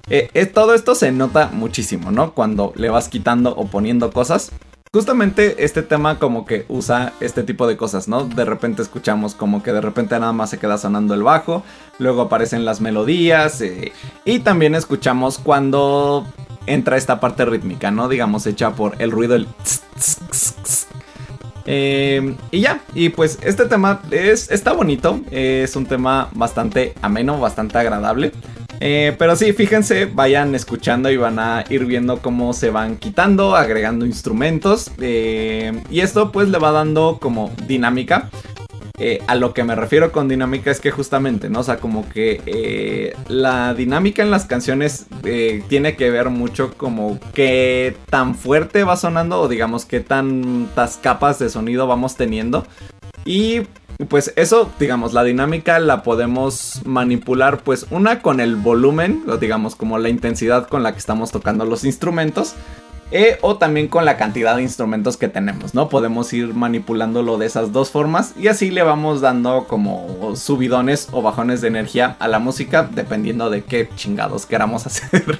Eh, 0.09 0.45
todo 0.47 0.73
esto 0.73 0.95
se 0.95 1.11
nota 1.11 1.49
muchísimo, 1.53 2.11
¿no? 2.11 2.33
Cuando 2.33 2.73
le 2.75 2.89
vas 2.89 3.07
quitando 3.07 3.55
o 3.55 3.67
poniendo 3.67 4.11
cosas. 4.11 4.51
Justamente 4.93 5.63
este 5.63 5.83
tema 5.83 6.19
como 6.19 6.45
que 6.45 6.65
usa 6.67 7.13
este 7.21 7.43
tipo 7.43 7.65
de 7.65 7.77
cosas, 7.77 8.09
¿no? 8.09 8.25
De 8.25 8.43
repente 8.43 8.81
escuchamos 8.81 9.35
como 9.35 9.63
que 9.63 9.71
de 9.71 9.79
repente 9.79 10.19
nada 10.19 10.33
más 10.33 10.49
se 10.49 10.59
queda 10.59 10.77
sonando 10.77 11.13
el 11.13 11.23
bajo, 11.23 11.63
luego 11.97 12.23
aparecen 12.23 12.65
las 12.65 12.81
melodías 12.81 13.61
eh, 13.61 13.93
y 14.25 14.39
también 14.39 14.75
escuchamos 14.75 15.39
cuando 15.39 16.27
entra 16.65 16.97
esta 16.97 17.21
parte 17.21 17.45
rítmica, 17.45 17.89
¿no? 17.89 18.09
Digamos 18.09 18.45
hecha 18.45 18.75
por 18.75 19.01
el 19.01 19.11
ruido, 19.11 19.35
el... 19.35 19.47
Eh, 21.65 22.35
y 22.51 22.61
ya, 22.61 22.81
y 22.93 23.09
pues 23.09 23.39
este 23.43 23.65
tema 23.65 24.01
es, 24.11 24.49
está 24.51 24.73
bonito, 24.73 25.21
es 25.31 25.75
un 25.75 25.85
tema 25.85 26.29
bastante 26.33 26.93
ameno, 27.01 27.39
bastante 27.39 27.77
agradable. 27.77 28.31
Eh, 28.83 29.15
pero 29.19 29.35
sí, 29.35 29.53
fíjense, 29.53 30.05
vayan 30.05 30.55
escuchando 30.55 31.11
y 31.11 31.15
van 31.15 31.37
a 31.37 31.63
ir 31.69 31.85
viendo 31.85 32.17
cómo 32.19 32.51
se 32.51 32.71
van 32.71 32.97
quitando, 32.97 33.55
agregando 33.55 34.07
instrumentos. 34.07 34.91
Eh, 34.99 35.71
y 35.91 35.99
esto 35.99 36.31
pues 36.31 36.49
le 36.49 36.57
va 36.57 36.71
dando 36.71 37.19
como 37.21 37.51
dinámica. 37.67 38.31
Eh, 39.03 39.19
a 39.25 39.33
lo 39.33 39.55
que 39.55 39.63
me 39.63 39.75
refiero 39.75 40.11
con 40.11 40.27
dinámica 40.27 40.69
es 40.69 40.79
que 40.79 40.91
justamente, 40.91 41.49
¿no? 41.49 41.61
O 41.61 41.63
sea, 41.63 41.77
como 41.77 42.07
que 42.07 43.15
la 43.27 43.73
dinámica 43.73 44.21
en 44.21 44.29
las 44.29 44.45
canciones 44.45 45.07
tiene 45.67 45.95
que 45.95 46.11
ver 46.11 46.29
mucho 46.29 46.75
como 46.77 47.19
qué 47.33 47.97
tan 48.11 48.35
fuerte 48.35 48.83
va 48.83 48.97
sonando 48.97 49.41
o 49.41 49.47
digamos 49.47 49.85
qué 49.85 50.01
tantas 50.01 50.97
capas 50.97 51.39
de 51.39 51.49
sonido 51.49 51.87
vamos 51.87 52.15
teniendo. 52.15 52.63
Y 53.25 53.61
pues 54.07 54.33
eso, 54.35 54.71
digamos, 54.79 55.13
la 55.13 55.23
dinámica 55.23 55.79
la 55.79 56.03
podemos 56.03 56.81
manipular, 56.85 57.63
pues 57.63 57.85
una 57.91 58.21
con 58.21 58.39
el 58.39 58.55
volumen, 58.55 59.23
o 59.27 59.37
digamos 59.37 59.75
como 59.75 59.97
la 59.97 60.09
intensidad 60.09 60.67
con 60.67 60.83
la 60.83 60.93
que 60.93 60.99
estamos 60.99 61.31
tocando 61.31 61.65
los 61.65 61.83
instrumentos, 61.83 62.55
eh, 63.11 63.37
o 63.41 63.57
también 63.57 63.87
con 63.87 64.05
la 64.05 64.17
cantidad 64.17 64.55
de 64.55 64.61
instrumentos 64.61 65.17
que 65.17 65.27
tenemos, 65.27 65.73
¿no? 65.73 65.89
Podemos 65.89 66.31
ir 66.33 66.53
manipulándolo 66.53 67.37
de 67.37 67.45
esas 67.45 67.71
dos 67.71 67.91
formas 67.91 68.33
y 68.37 68.47
así 68.47 68.71
le 68.71 68.83
vamos 68.83 69.21
dando 69.21 69.65
como 69.67 70.35
subidones 70.35 71.09
o 71.11 71.21
bajones 71.21 71.61
de 71.61 71.67
energía 71.67 72.15
a 72.19 72.27
la 72.27 72.39
música, 72.39 72.89
dependiendo 72.89 73.49
de 73.49 73.63
qué 73.63 73.89
chingados 73.95 74.45
queramos 74.45 74.85
hacer. 74.87 75.39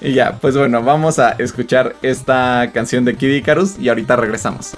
y 0.00 0.12
ya, 0.12 0.38
pues 0.40 0.56
bueno, 0.56 0.82
vamos 0.82 1.18
a 1.18 1.30
escuchar 1.32 1.96
esta 2.02 2.70
canción 2.72 3.04
de 3.04 3.16
Kid 3.16 3.30
Icarus 3.30 3.78
y 3.78 3.88
ahorita 3.88 4.16
regresamos. 4.16 4.74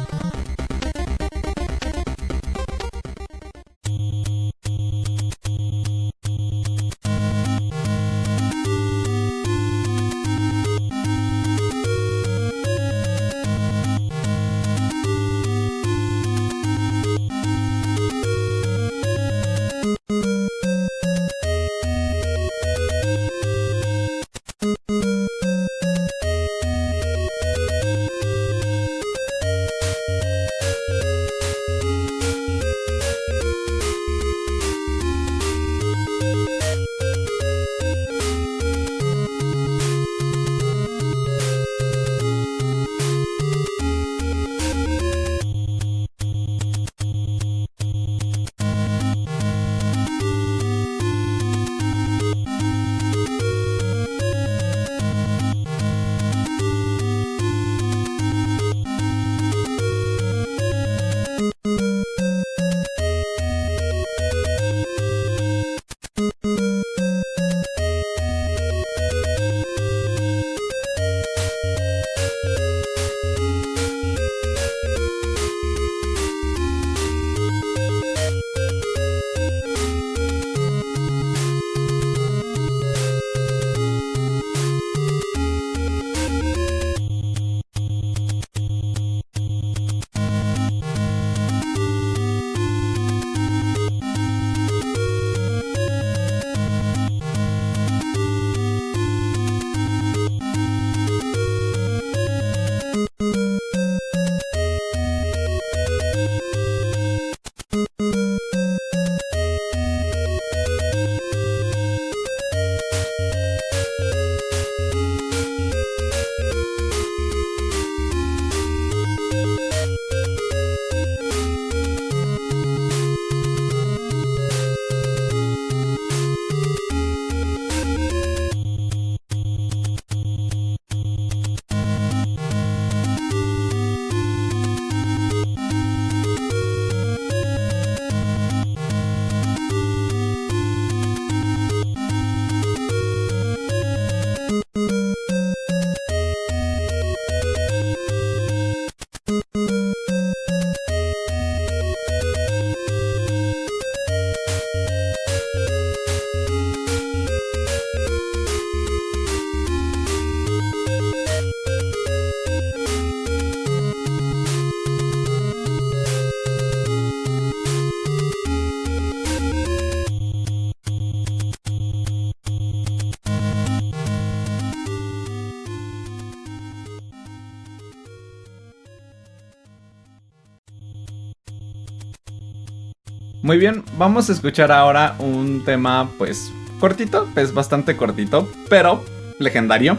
Muy 183.50 183.58
bien, 183.58 183.82
vamos 183.98 184.30
a 184.30 184.32
escuchar 184.32 184.70
ahora 184.70 185.16
un 185.18 185.64
tema 185.64 186.08
pues 186.18 186.52
cortito, 186.78 187.28
es 187.34 187.52
bastante 187.52 187.96
cortito, 187.96 188.48
pero 188.68 189.04
legendario. 189.40 189.98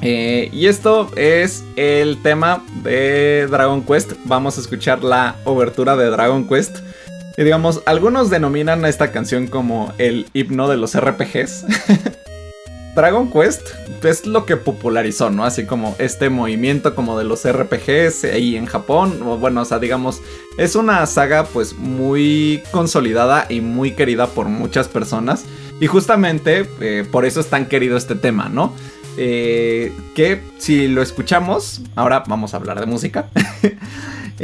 Eh, 0.00 0.48
y 0.54 0.68
esto 0.68 1.10
es 1.14 1.64
el 1.76 2.22
tema 2.22 2.64
de 2.82 3.46
Dragon 3.50 3.82
Quest. 3.82 4.14
Vamos 4.24 4.56
a 4.56 4.62
escuchar 4.62 5.04
la 5.04 5.36
obertura 5.44 5.96
de 5.96 6.06
Dragon 6.06 6.48
Quest. 6.48 6.78
Y 7.36 7.44
digamos, 7.44 7.82
algunos 7.84 8.30
denominan 8.30 8.86
a 8.86 8.88
esta 8.88 9.12
canción 9.12 9.48
como 9.48 9.92
el 9.98 10.24
himno 10.32 10.66
de 10.66 10.78
los 10.78 10.98
RPGs. 10.98 11.66
Dragon 12.94 13.30
Quest 13.30 13.68
es 14.04 14.26
lo 14.26 14.44
que 14.44 14.58
popularizó, 14.58 15.30
¿no? 15.30 15.44
Así 15.44 15.64
como 15.64 15.96
este 15.98 16.28
movimiento 16.28 16.94
como 16.94 17.18
de 17.18 17.24
los 17.24 17.50
RPGs 17.50 18.24
ahí 18.24 18.56
en 18.56 18.66
Japón, 18.66 19.22
o 19.24 19.38
bueno, 19.38 19.62
o 19.62 19.64
sea, 19.64 19.78
digamos, 19.78 20.20
es 20.58 20.76
una 20.76 21.06
saga 21.06 21.44
pues 21.44 21.74
muy 21.74 22.62
consolidada 22.70 23.46
y 23.48 23.62
muy 23.62 23.92
querida 23.92 24.26
por 24.26 24.48
muchas 24.48 24.88
personas. 24.88 25.44
Y 25.80 25.86
justamente 25.86 26.68
eh, 26.80 27.04
por 27.10 27.24
eso 27.24 27.40
es 27.40 27.46
tan 27.48 27.66
querido 27.66 27.96
este 27.96 28.14
tema, 28.14 28.48
¿no? 28.48 28.74
Eh, 29.16 29.92
que 30.14 30.40
si 30.58 30.88
lo 30.88 31.02
escuchamos, 31.02 31.82
ahora 31.96 32.24
vamos 32.26 32.54
a 32.54 32.56
hablar 32.56 32.80
de 32.80 32.86
música. 32.86 33.26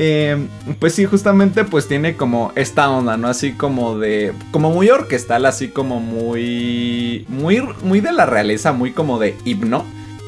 Eh, 0.01 0.47
pues 0.79 0.95
sí, 0.95 1.07
justamente 1.07 1.65
pues 1.65 1.89
tiene 1.89 2.15
como 2.15 2.53
esta 2.55 2.89
onda, 2.89 3.17
¿no? 3.17 3.27
Así 3.27 3.53
como 3.53 3.99
de, 3.99 4.33
como 4.53 4.71
muy 4.71 4.91
orquestal, 4.91 5.45
así 5.45 5.69
como 5.69 5.99
muy, 5.99 7.25
muy, 7.27 7.63
muy 7.83 8.01
de 8.01 8.13
la 8.13 8.25
realeza, 8.25 8.73
muy 8.73 8.93
como 8.93 9.19
de 9.19 9.35
himno. 9.45 9.85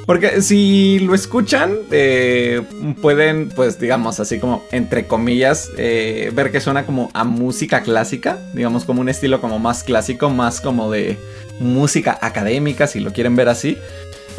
Porque 0.07 0.43
si 0.43 0.99
lo 1.01 1.15
escuchan, 1.15 1.77
eh, 1.93 2.63
pueden, 3.01 3.51
pues 3.51 3.79
digamos 3.79 4.19
así 4.19 4.41
como, 4.41 4.65
entre 4.73 5.07
comillas, 5.07 5.71
ver 5.77 6.51
que 6.51 6.61
suena 6.61 6.85
como 6.85 7.11
a 7.15 7.23
música 7.23 7.83
clásica, 7.83 8.41
digamos 8.55 8.85
como 8.85 9.03
un 9.03 9.09
estilo 9.09 9.41
como 9.41 9.61
más 9.61 9.85
clásico, 9.85 10.31
más 10.31 10.61
como 10.61 10.91
de 10.91 11.17
música 11.61 12.19
académica, 12.23 12.89
si 12.89 12.99
lo 12.99 13.13
quieren 13.13 13.37
ver 13.37 13.49
así. 13.49 13.77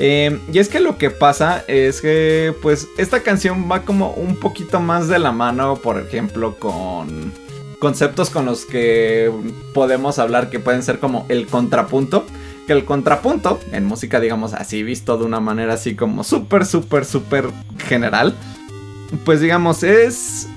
Eh, 0.03 0.39
y 0.51 0.57
es 0.57 0.67
que 0.67 0.79
lo 0.79 0.97
que 0.97 1.11
pasa 1.11 1.63
es 1.67 2.01
que, 2.01 2.55
pues, 2.63 2.87
esta 2.97 3.21
canción 3.21 3.69
va 3.71 3.83
como 3.83 4.13
un 4.13 4.35
poquito 4.35 4.79
más 4.79 5.07
de 5.07 5.19
la 5.19 5.31
mano, 5.31 5.75
por 5.75 5.99
ejemplo, 5.99 6.55
con 6.57 7.31
conceptos 7.77 8.31
con 8.31 8.47
los 8.47 8.65
que 8.65 9.31
podemos 9.75 10.17
hablar 10.17 10.49
que 10.49 10.57
pueden 10.57 10.81
ser 10.81 10.97
como 10.97 11.27
el 11.29 11.45
contrapunto. 11.45 12.25
Que 12.65 12.73
el 12.73 12.83
contrapunto, 12.83 13.59
en 13.71 13.85
música, 13.85 14.19
digamos 14.19 14.55
así, 14.55 14.81
visto 14.81 15.19
de 15.19 15.25
una 15.25 15.39
manera 15.39 15.75
así 15.75 15.93
como 15.93 16.23
súper, 16.23 16.65
súper, 16.65 17.05
súper 17.05 17.49
general, 17.87 18.35
pues 19.23 19.39
digamos, 19.39 19.83
es 19.83 20.47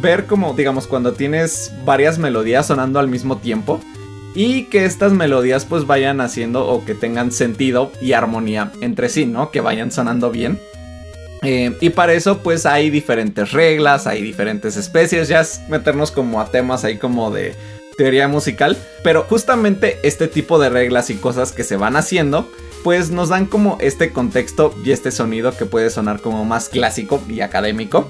ver 0.00 0.24
como, 0.24 0.54
digamos, 0.54 0.86
cuando 0.86 1.12
tienes 1.12 1.74
varias 1.84 2.18
melodías 2.18 2.66
sonando 2.66 3.00
al 3.00 3.08
mismo 3.08 3.36
tiempo 3.36 3.80
y 4.38 4.66
que 4.66 4.84
estas 4.84 5.12
melodías 5.12 5.64
pues 5.64 5.84
vayan 5.84 6.20
haciendo 6.20 6.64
o 6.68 6.84
que 6.84 6.94
tengan 6.94 7.32
sentido 7.32 7.90
y 8.00 8.12
armonía 8.12 8.70
entre 8.80 9.08
sí, 9.08 9.26
¿no? 9.26 9.50
Que 9.50 9.60
vayan 9.60 9.90
sonando 9.90 10.30
bien. 10.30 10.60
Eh, 11.42 11.76
y 11.80 11.90
para 11.90 12.12
eso 12.12 12.38
pues 12.38 12.64
hay 12.64 12.88
diferentes 12.88 13.50
reglas, 13.50 14.06
hay 14.06 14.22
diferentes 14.22 14.76
especies, 14.76 15.26
ya 15.26 15.40
es 15.40 15.62
meternos 15.68 16.12
como 16.12 16.40
a 16.40 16.52
temas 16.52 16.84
ahí 16.84 16.98
como 16.98 17.32
de 17.32 17.56
teoría 17.96 18.28
musical, 18.28 18.76
pero 19.02 19.24
justamente 19.24 19.98
este 20.04 20.28
tipo 20.28 20.60
de 20.60 20.70
reglas 20.70 21.10
y 21.10 21.16
cosas 21.16 21.50
que 21.50 21.64
se 21.64 21.76
van 21.76 21.96
haciendo 21.96 22.48
pues 22.84 23.10
nos 23.10 23.30
dan 23.30 23.46
como 23.46 23.76
este 23.80 24.12
contexto 24.12 24.72
y 24.84 24.92
este 24.92 25.10
sonido 25.10 25.50
que 25.56 25.66
puede 25.66 25.90
sonar 25.90 26.20
como 26.20 26.44
más 26.44 26.68
clásico 26.68 27.20
y 27.28 27.40
académico. 27.40 28.08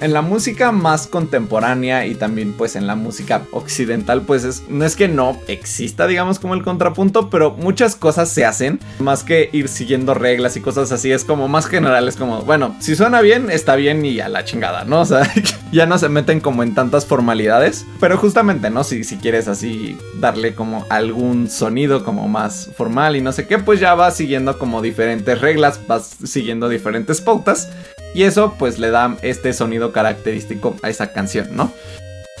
En 0.00 0.12
la 0.12 0.22
música 0.22 0.72
más 0.72 1.06
contemporánea 1.06 2.06
y 2.06 2.14
también 2.14 2.52
pues 2.52 2.76
en 2.76 2.86
la 2.86 2.94
música 2.94 3.42
occidental 3.52 4.22
pues 4.22 4.62
no 4.68 4.84
es 4.84 4.94
que 4.94 5.08
no 5.08 5.36
exista 5.48 6.06
digamos 6.06 6.38
como 6.38 6.54
el 6.54 6.62
contrapunto, 6.62 7.30
pero 7.30 7.52
muchas 7.52 7.96
cosas 7.96 8.28
se 8.30 8.44
hacen, 8.44 8.80
más 8.98 9.24
que 9.24 9.50
ir 9.52 9.68
siguiendo 9.68 10.14
reglas 10.14 10.56
y 10.56 10.60
cosas 10.60 10.92
así, 10.92 11.12
es 11.12 11.24
como 11.24 11.48
más 11.48 11.66
general, 11.66 12.08
es 12.08 12.16
como, 12.16 12.42
bueno, 12.42 12.76
si 12.80 12.96
suena 12.96 13.20
bien, 13.20 13.50
está 13.50 13.76
bien 13.76 14.04
y 14.04 14.20
a 14.20 14.28
la 14.28 14.44
chingada, 14.44 14.84
¿no? 14.84 14.98
O 15.08 15.10
sea, 15.10 15.32
ya 15.72 15.86
no 15.86 15.96
se 15.96 16.10
meten 16.10 16.40
como 16.40 16.62
en 16.62 16.74
tantas 16.74 17.06
formalidades, 17.06 17.86
pero 17.98 18.18
justamente, 18.18 18.68
¿no? 18.68 18.84
Si, 18.84 19.04
si 19.04 19.16
quieres 19.16 19.48
así 19.48 19.96
darle 20.20 20.54
como 20.54 20.84
algún 20.90 21.48
sonido 21.48 22.04
como 22.04 22.28
más 22.28 22.70
formal 22.76 23.16
y 23.16 23.22
no 23.22 23.32
sé 23.32 23.46
qué, 23.46 23.58
pues 23.58 23.80
ya 23.80 23.94
vas 23.94 24.16
siguiendo 24.16 24.58
como 24.58 24.82
diferentes 24.82 25.40
reglas, 25.40 25.80
vas 25.86 26.16
siguiendo 26.24 26.68
diferentes 26.68 27.22
pautas 27.22 27.70
y 28.14 28.22
eso 28.24 28.54
pues 28.58 28.78
le 28.78 28.90
da 28.90 29.16
este 29.22 29.52
sonido 29.52 29.92
característico 29.92 30.76
a 30.82 30.88
esa 30.88 31.12
canción, 31.12 31.48
¿no? 31.52 31.72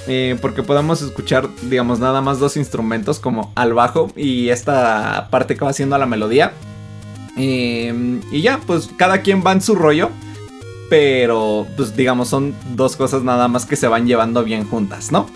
Eh, 0.06 0.38
porque 0.40 0.62
podemos 0.62 1.02
escuchar, 1.02 1.48
digamos, 1.62 2.00
nada 2.00 2.22
más 2.22 2.38
dos 2.38 2.56
instrumentos 2.56 3.20
como 3.20 3.52
al 3.54 3.74
bajo 3.74 4.10
y 4.16 4.48
esta 4.48 5.28
parte 5.30 5.54
que 5.54 5.64
va 5.64 5.70
haciendo 5.70 5.98
la 5.98 6.06
melodía. 6.06 6.52
Eh, 7.36 8.20
y 8.32 8.40
ya, 8.40 8.58
pues 8.66 8.88
cada 8.96 9.20
quien 9.20 9.44
va 9.46 9.52
en 9.52 9.60
su 9.60 9.74
rollo. 9.74 10.10
Pero, 10.88 11.66
pues 11.76 11.94
digamos, 11.94 12.28
son 12.28 12.54
dos 12.74 12.96
cosas 12.96 13.22
nada 13.22 13.46
más 13.48 13.66
que 13.66 13.76
se 13.76 13.88
van 13.88 14.06
llevando 14.06 14.42
bien 14.42 14.66
juntas, 14.66 15.12
¿no? 15.12 15.26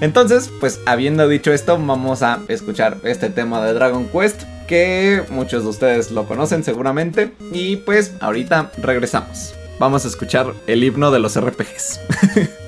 Entonces, 0.00 0.52
pues 0.60 0.80
habiendo 0.86 1.26
dicho 1.26 1.52
esto, 1.52 1.76
vamos 1.76 2.22
a 2.22 2.40
escuchar 2.46 2.98
este 3.02 3.30
tema 3.30 3.64
de 3.64 3.72
Dragon 3.74 4.06
Quest 4.06 4.42
que 4.72 5.22
muchos 5.28 5.64
de 5.64 5.68
ustedes 5.68 6.10
lo 6.12 6.26
conocen 6.26 6.64
seguramente. 6.64 7.32
Y 7.52 7.76
pues 7.76 8.14
ahorita 8.20 8.72
regresamos. 8.78 9.54
Vamos 9.78 10.06
a 10.06 10.08
escuchar 10.08 10.54
el 10.66 10.82
himno 10.82 11.10
de 11.10 11.18
los 11.18 11.38
RPGs. 11.38 12.00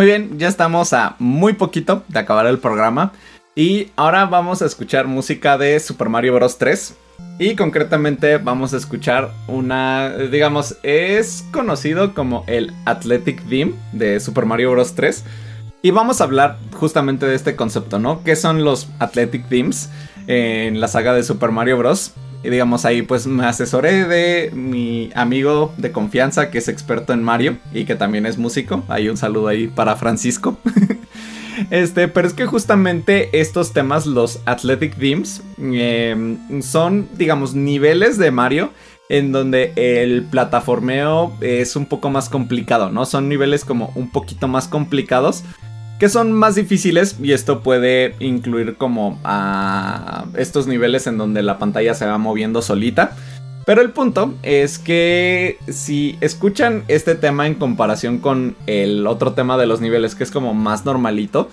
Muy 0.00 0.06
bien, 0.06 0.38
ya 0.38 0.48
estamos 0.48 0.94
a 0.94 1.14
muy 1.18 1.52
poquito 1.52 2.04
de 2.08 2.20
acabar 2.20 2.46
el 2.46 2.58
programa. 2.58 3.12
Y 3.54 3.88
ahora 3.96 4.24
vamos 4.24 4.62
a 4.62 4.64
escuchar 4.64 5.06
música 5.06 5.58
de 5.58 5.78
Super 5.78 6.08
Mario 6.08 6.32
Bros. 6.36 6.56
3. 6.56 6.96
Y 7.38 7.54
concretamente 7.54 8.38
vamos 8.38 8.72
a 8.72 8.78
escuchar 8.78 9.30
una, 9.46 10.16
digamos, 10.16 10.78
es 10.82 11.44
conocido 11.52 12.14
como 12.14 12.44
el 12.46 12.72
Athletic 12.86 13.46
Theme 13.46 13.74
de 13.92 14.20
Super 14.20 14.46
Mario 14.46 14.70
Bros. 14.70 14.94
3. 14.94 15.22
Y 15.82 15.90
vamos 15.90 16.22
a 16.22 16.24
hablar 16.24 16.56
justamente 16.72 17.26
de 17.26 17.34
este 17.34 17.54
concepto, 17.54 17.98
¿no? 17.98 18.24
¿Qué 18.24 18.36
son 18.36 18.64
los 18.64 18.88
Athletic 19.00 19.50
Themes 19.50 19.90
en 20.28 20.80
la 20.80 20.88
saga 20.88 21.12
de 21.12 21.22
Super 21.24 21.50
Mario 21.50 21.76
Bros.? 21.76 22.14
Y 22.42 22.50
digamos 22.50 22.84
ahí 22.84 23.02
pues 23.02 23.26
me 23.26 23.44
asesoré 23.44 24.06
de 24.06 24.50
mi 24.54 25.10
amigo 25.14 25.72
de 25.76 25.92
confianza 25.92 26.50
que 26.50 26.58
es 26.58 26.68
experto 26.68 27.12
en 27.12 27.22
Mario 27.22 27.58
y 27.72 27.84
que 27.84 27.94
también 27.94 28.26
es 28.26 28.38
músico. 28.38 28.82
Hay 28.88 29.08
un 29.08 29.16
saludo 29.16 29.48
ahí 29.48 29.68
para 29.68 29.96
Francisco. 29.96 30.56
Este, 31.68 32.08
pero 32.08 32.26
es 32.26 32.32
que 32.32 32.46
justamente 32.46 33.28
estos 33.38 33.74
temas, 33.74 34.06
los 34.06 34.40
Athletic 34.46 34.96
Themes, 34.96 35.42
em, 35.58 36.62
son, 36.62 37.06
digamos, 37.18 37.54
niveles 37.54 38.16
de 38.16 38.30
Mario 38.30 38.70
en 39.10 39.32
donde 39.32 39.72
el 39.74 40.22
plataformeo 40.22 41.36
es 41.40 41.74
un 41.76 41.84
poco 41.84 42.08
más 42.08 42.28
complicado, 42.28 42.90
¿no? 42.90 43.04
Son 43.04 43.28
niveles 43.28 43.64
como 43.64 43.92
un 43.96 44.10
poquito 44.10 44.46
más 44.46 44.68
complicados 44.68 45.42
que 46.00 46.08
son 46.08 46.32
más 46.32 46.54
difíciles 46.54 47.16
y 47.22 47.32
esto 47.32 47.60
puede 47.60 48.14
incluir 48.20 48.76
como 48.76 49.20
a 49.22 50.24
estos 50.38 50.66
niveles 50.66 51.06
en 51.06 51.18
donde 51.18 51.42
la 51.42 51.58
pantalla 51.58 51.92
se 51.92 52.06
va 52.06 52.16
moviendo 52.16 52.62
solita. 52.62 53.14
Pero 53.66 53.82
el 53.82 53.90
punto 53.90 54.32
es 54.42 54.78
que 54.78 55.58
si 55.68 56.16
escuchan 56.22 56.84
este 56.88 57.16
tema 57.16 57.46
en 57.46 57.54
comparación 57.54 58.16
con 58.16 58.56
el 58.66 59.06
otro 59.06 59.34
tema 59.34 59.58
de 59.58 59.66
los 59.66 59.82
niveles, 59.82 60.14
que 60.14 60.24
es 60.24 60.30
como 60.30 60.54
más 60.54 60.86
normalito, 60.86 61.50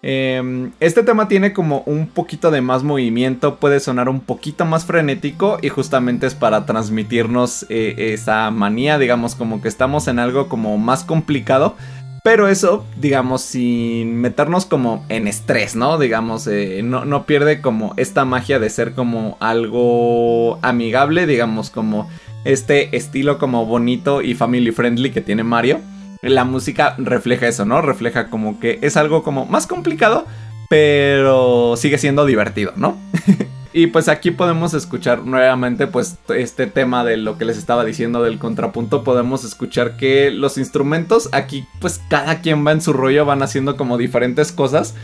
em, 0.00 0.72
este 0.80 1.02
tema 1.02 1.28
tiene 1.28 1.52
como 1.52 1.82
un 1.84 2.06
poquito 2.08 2.50
de 2.50 2.62
más 2.62 2.84
movimiento, 2.84 3.56
puede 3.56 3.78
sonar 3.78 4.08
un 4.08 4.20
poquito 4.20 4.64
más 4.64 4.86
frenético 4.86 5.58
y 5.60 5.68
justamente 5.68 6.26
es 6.26 6.34
para 6.34 6.64
transmitirnos 6.64 7.66
eh, 7.68 8.14
esa 8.14 8.50
manía, 8.50 8.98
digamos 8.98 9.34
como 9.34 9.60
que 9.60 9.68
estamos 9.68 10.08
en 10.08 10.18
algo 10.18 10.48
como 10.48 10.78
más 10.78 11.04
complicado, 11.04 11.76
pero 12.22 12.48
eso, 12.48 12.86
digamos, 12.96 13.42
sin 13.42 14.16
meternos 14.20 14.64
como 14.64 15.04
en 15.08 15.26
estrés, 15.26 15.74
¿no? 15.74 15.98
Digamos, 15.98 16.46
eh, 16.46 16.80
no, 16.84 17.04
no, 17.04 17.26
pierde 17.26 17.60
como 17.60 17.94
esta 17.96 18.24
magia 18.24 18.60
de 18.60 18.70
ser 18.70 18.92
como 18.92 19.36
algo 19.40 20.58
amigable, 20.62 21.26
digamos, 21.26 21.70
como 21.70 22.08
este 22.44 22.96
estilo 22.96 23.38
como 23.38 23.66
bonito 23.66 24.22
y 24.22 24.34
family 24.34 24.70
friendly 24.70 25.10
que 25.10 25.20
tiene 25.20 25.42
Mario. 25.42 25.80
La 26.22 26.44
música 26.44 26.94
refleja 26.98 27.48
eso, 27.48 27.64
¿no? 27.64 27.82
Refleja 27.82 28.30
como 28.30 28.60
que 28.60 28.78
es 28.82 28.96
algo 28.96 29.24
como 29.24 29.46
más 29.46 29.66
complicado, 29.66 30.24
pero 30.68 31.74
sigue 31.76 31.98
siendo 31.98 32.24
divertido, 32.24 32.72
¿no? 32.76 32.96
Y 33.72 33.86
pues 33.86 34.08
aquí 34.08 34.30
podemos 34.30 34.74
escuchar 34.74 35.24
nuevamente 35.24 35.86
pues 35.86 36.18
este 36.28 36.66
tema 36.66 37.04
de 37.04 37.16
lo 37.16 37.38
que 37.38 37.46
les 37.46 37.56
estaba 37.56 37.84
diciendo 37.84 38.22
del 38.22 38.38
contrapunto. 38.38 39.02
Podemos 39.02 39.44
escuchar 39.44 39.96
que 39.96 40.30
los 40.30 40.58
instrumentos 40.58 41.30
aquí 41.32 41.66
pues 41.80 42.00
cada 42.08 42.40
quien 42.40 42.66
va 42.66 42.72
en 42.72 42.82
su 42.82 42.92
rollo, 42.92 43.24
van 43.24 43.42
haciendo 43.42 43.76
como 43.76 43.96
diferentes 43.96 44.52
cosas. 44.52 44.94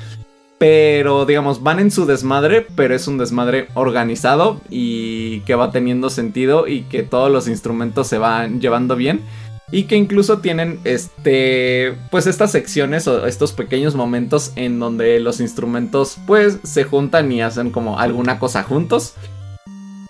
Pero 0.58 1.24
digamos, 1.24 1.62
van 1.62 1.78
en 1.78 1.92
su 1.92 2.04
desmadre, 2.04 2.66
pero 2.74 2.94
es 2.94 3.06
un 3.06 3.16
desmadre 3.16 3.68
organizado 3.74 4.60
y 4.68 5.40
que 5.40 5.54
va 5.54 5.70
teniendo 5.70 6.10
sentido 6.10 6.66
y 6.66 6.82
que 6.82 7.04
todos 7.04 7.30
los 7.30 7.46
instrumentos 7.46 8.08
se 8.08 8.18
van 8.18 8.60
llevando 8.60 8.96
bien 8.96 9.20
y 9.70 9.84
que 9.84 9.96
incluso 9.96 10.38
tienen 10.38 10.80
este 10.84 11.94
pues 12.10 12.26
estas 12.26 12.52
secciones 12.52 13.06
o 13.06 13.26
estos 13.26 13.52
pequeños 13.52 13.94
momentos 13.94 14.52
en 14.56 14.78
donde 14.78 15.20
los 15.20 15.40
instrumentos 15.40 16.18
pues 16.26 16.58
se 16.62 16.84
juntan 16.84 17.30
y 17.32 17.42
hacen 17.42 17.70
como 17.70 17.98
alguna 17.98 18.38
cosa 18.38 18.62
juntos. 18.62 19.14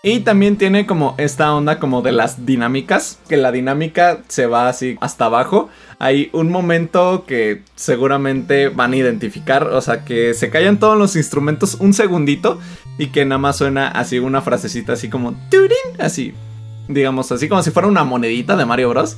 Y 0.00 0.20
también 0.20 0.56
tiene 0.56 0.86
como 0.86 1.16
esta 1.18 1.52
onda 1.52 1.80
como 1.80 2.02
de 2.02 2.12
las 2.12 2.46
dinámicas, 2.46 3.18
que 3.28 3.36
la 3.36 3.50
dinámica 3.50 4.22
se 4.28 4.46
va 4.46 4.68
así 4.68 4.96
hasta 5.00 5.24
abajo. 5.24 5.70
Hay 5.98 6.30
un 6.32 6.50
momento 6.50 7.24
que 7.26 7.62
seguramente 7.74 8.68
van 8.68 8.92
a 8.92 8.96
identificar, 8.96 9.64
o 9.64 9.80
sea, 9.80 10.04
que 10.04 10.34
se 10.34 10.50
callan 10.50 10.78
todos 10.78 10.96
los 10.96 11.16
instrumentos 11.16 11.74
un 11.80 11.94
segundito 11.94 12.60
y 12.96 13.08
que 13.08 13.24
nada 13.24 13.38
más 13.38 13.56
suena 13.56 13.88
así 13.88 14.20
una 14.20 14.40
frasecita 14.40 14.92
así 14.92 15.10
como 15.10 15.34
turin, 15.50 15.98
así, 15.98 16.32
digamos 16.86 17.32
así 17.32 17.48
como 17.48 17.64
si 17.64 17.72
fuera 17.72 17.88
una 17.88 18.04
monedita 18.04 18.56
de 18.56 18.66
Mario 18.66 18.90
Bros. 18.90 19.16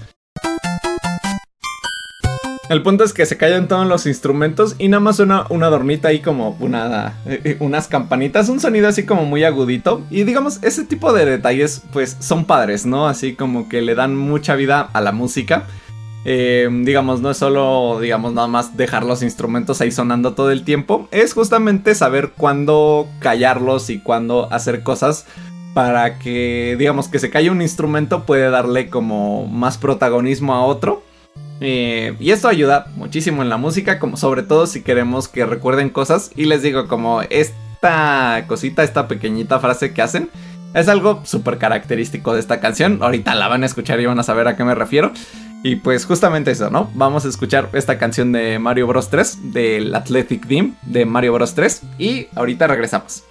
El 2.71 2.83
punto 2.83 3.03
es 3.03 3.13
que 3.13 3.27
se 3.27 3.37
callan 3.37 3.67
todos 3.67 3.85
los 3.85 4.07
instrumentos 4.07 4.77
y 4.79 4.87
nada 4.87 5.01
más 5.01 5.17
suena 5.17 5.45
una 5.51 5.67
adornita 5.67 6.07
ahí 6.07 6.21
como 6.21 6.57
una, 6.61 7.15
eh, 7.27 7.57
unas 7.59 7.89
campanitas, 7.89 8.49
un 8.49 8.61
sonido 8.61 8.87
así 8.87 9.05
como 9.05 9.25
muy 9.25 9.43
agudito. 9.43 10.03
Y 10.09 10.23
digamos, 10.23 10.61
ese 10.63 10.85
tipo 10.85 11.13
de 11.13 11.25
detalles 11.25 11.83
pues 11.93 12.17
son 12.21 12.45
padres, 12.45 12.87
¿no? 12.87 13.09
Así 13.09 13.35
como 13.35 13.69
que 13.69 13.83
le 13.83 13.97
dan 13.97 14.17
mucha 14.17 14.55
vida 14.55 14.89
a 14.93 15.01
la 15.01 15.11
música. 15.11 15.65
Eh, 16.25 16.69
digamos, 16.85 17.21
no 17.21 17.33
es 17.33 17.39
solo, 17.39 17.99
digamos, 18.01 18.35
nada 18.35 18.47
más 18.47 18.77
dejar 18.77 19.05
los 19.05 19.25
instrumentos 19.25 19.81
ahí 19.81 19.91
sonando 19.91 20.35
todo 20.35 20.53
el 20.53 20.63
tiempo. 20.63 21.09
Es 21.11 21.35
justamente 21.35 21.97
saber 21.97 22.35
cuándo 22.37 23.09
callarlos 23.19 23.91
y 23.91 23.99
cuándo 23.99 24.47
hacer 24.53 24.85
cosas 24.85 25.27
para 25.75 26.19
que, 26.19 26.77
digamos, 26.79 27.09
que 27.09 27.19
se 27.19 27.31
calle 27.31 27.51
un 27.51 27.63
instrumento 27.63 28.25
puede 28.25 28.51
darle 28.51 28.89
como 28.91 29.47
más 29.47 29.79
protagonismo 29.79 30.55
a 30.55 30.65
otro. 30.65 31.03
Eh, 31.61 32.17
y 32.19 32.31
esto 32.31 32.49
ayuda 32.49 32.87
muchísimo 32.97 33.43
en 33.43 33.49
la 33.51 33.57
música, 33.57 33.99
como 33.99 34.17
sobre 34.17 34.43
todo 34.43 34.67
si 34.67 34.83
queremos 34.83 35.29
que 35.29 35.47
recuerden 35.47 35.91
cosas. 35.91 36.33
Y 36.35 36.47
les 36.47 36.63
digo, 36.63 36.89
como 36.89 37.23
esta 37.23 38.45
cosita, 38.47 38.83
esta 38.83 39.07
pequeñita 39.09 39.61
frase 39.61 39.93
que 39.93 40.03
hacen, 40.03 40.31
es 40.75 40.89
algo 40.89 41.23
súper 41.25 41.59
característico 41.59 42.35
de 42.35 42.41
esta 42.41 42.61
canción. 42.61 42.99
Ahorita 43.03 43.35
la 43.35 43.49
van 43.49 43.63
a 43.63 43.67
escuchar 43.67 44.01
y 44.01 44.07
van 44.07 44.19
a 44.19 44.25
saber 44.25 44.49
a 44.49 44.57
qué 44.57 44.65
me 44.65 44.75
refiero. 44.75 45.13
Y 45.63 45.77
pues 45.77 46.07
justamente 46.07 46.53
eso, 46.53 46.71
¿no? 46.71 46.91
Vamos 46.95 47.27
a 47.27 47.29
escuchar 47.29 47.69
esta 47.75 47.99
canción 47.99 48.33
de 48.33 48.59
Mario 48.59 48.87
Bros 48.87 49.11
3, 49.11 49.53
del 49.53 49.95
Athletic 49.95 50.47
Team 50.47 50.75
de 50.83 51.05
Mario 51.05 51.35
Bros 51.35 51.55
3. 51.55 51.83
Y 51.99 52.29
ahorita 52.35 52.67
regresamos. 52.67 53.25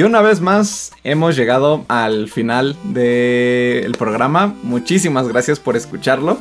Y 0.00 0.02
una 0.02 0.22
vez 0.22 0.40
más 0.40 0.92
hemos 1.04 1.36
llegado 1.36 1.84
al 1.88 2.30
final 2.30 2.74
del 2.84 3.92
programa. 3.98 4.54
Muchísimas 4.62 5.28
gracias 5.28 5.60
por 5.60 5.76
escucharlo. 5.76 6.38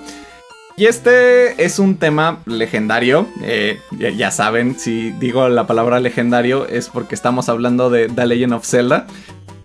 Y 0.78 0.86
este 0.86 1.62
es 1.62 1.78
un 1.78 1.97
tema 1.97 2.39
legendario. 2.45 3.28
Eh, 3.43 3.78
ya, 4.16 4.32
saben, 4.32 4.80
si 4.80 5.12
digo 5.12 5.49
la 5.49 5.68
palabra 5.68 5.99
legendario 5.99 6.70
es 6.70 6.88
porque 6.88 7.16
estamos 7.16 7.49
hablando 7.49 7.89
de 7.89 8.07
The 8.07 8.28
Legend 8.28 8.53
of 8.53 8.66
Zelda. 8.66 9.07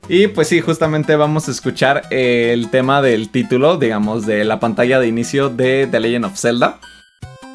Y 0.09 0.26
pues 0.26 0.49
sí, 0.49 0.61
justamente 0.61 1.14
vamos 1.14 1.47
a 1.47 1.53
escuchar 1.53 2.03
el 2.11 2.70
tema 2.70 3.01
del 3.01 3.28
título, 3.28 3.76
digamos, 3.76 4.26
de 4.26 4.42
la 4.42 4.59
pantalla 4.59 4.99
de 4.99 5.07
inicio 5.07 5.51
de 5.51 5.86
The 5.88 6.01
Legend 6.01 6.24
of 6.24 6.36
Zelda. 6.36 6.80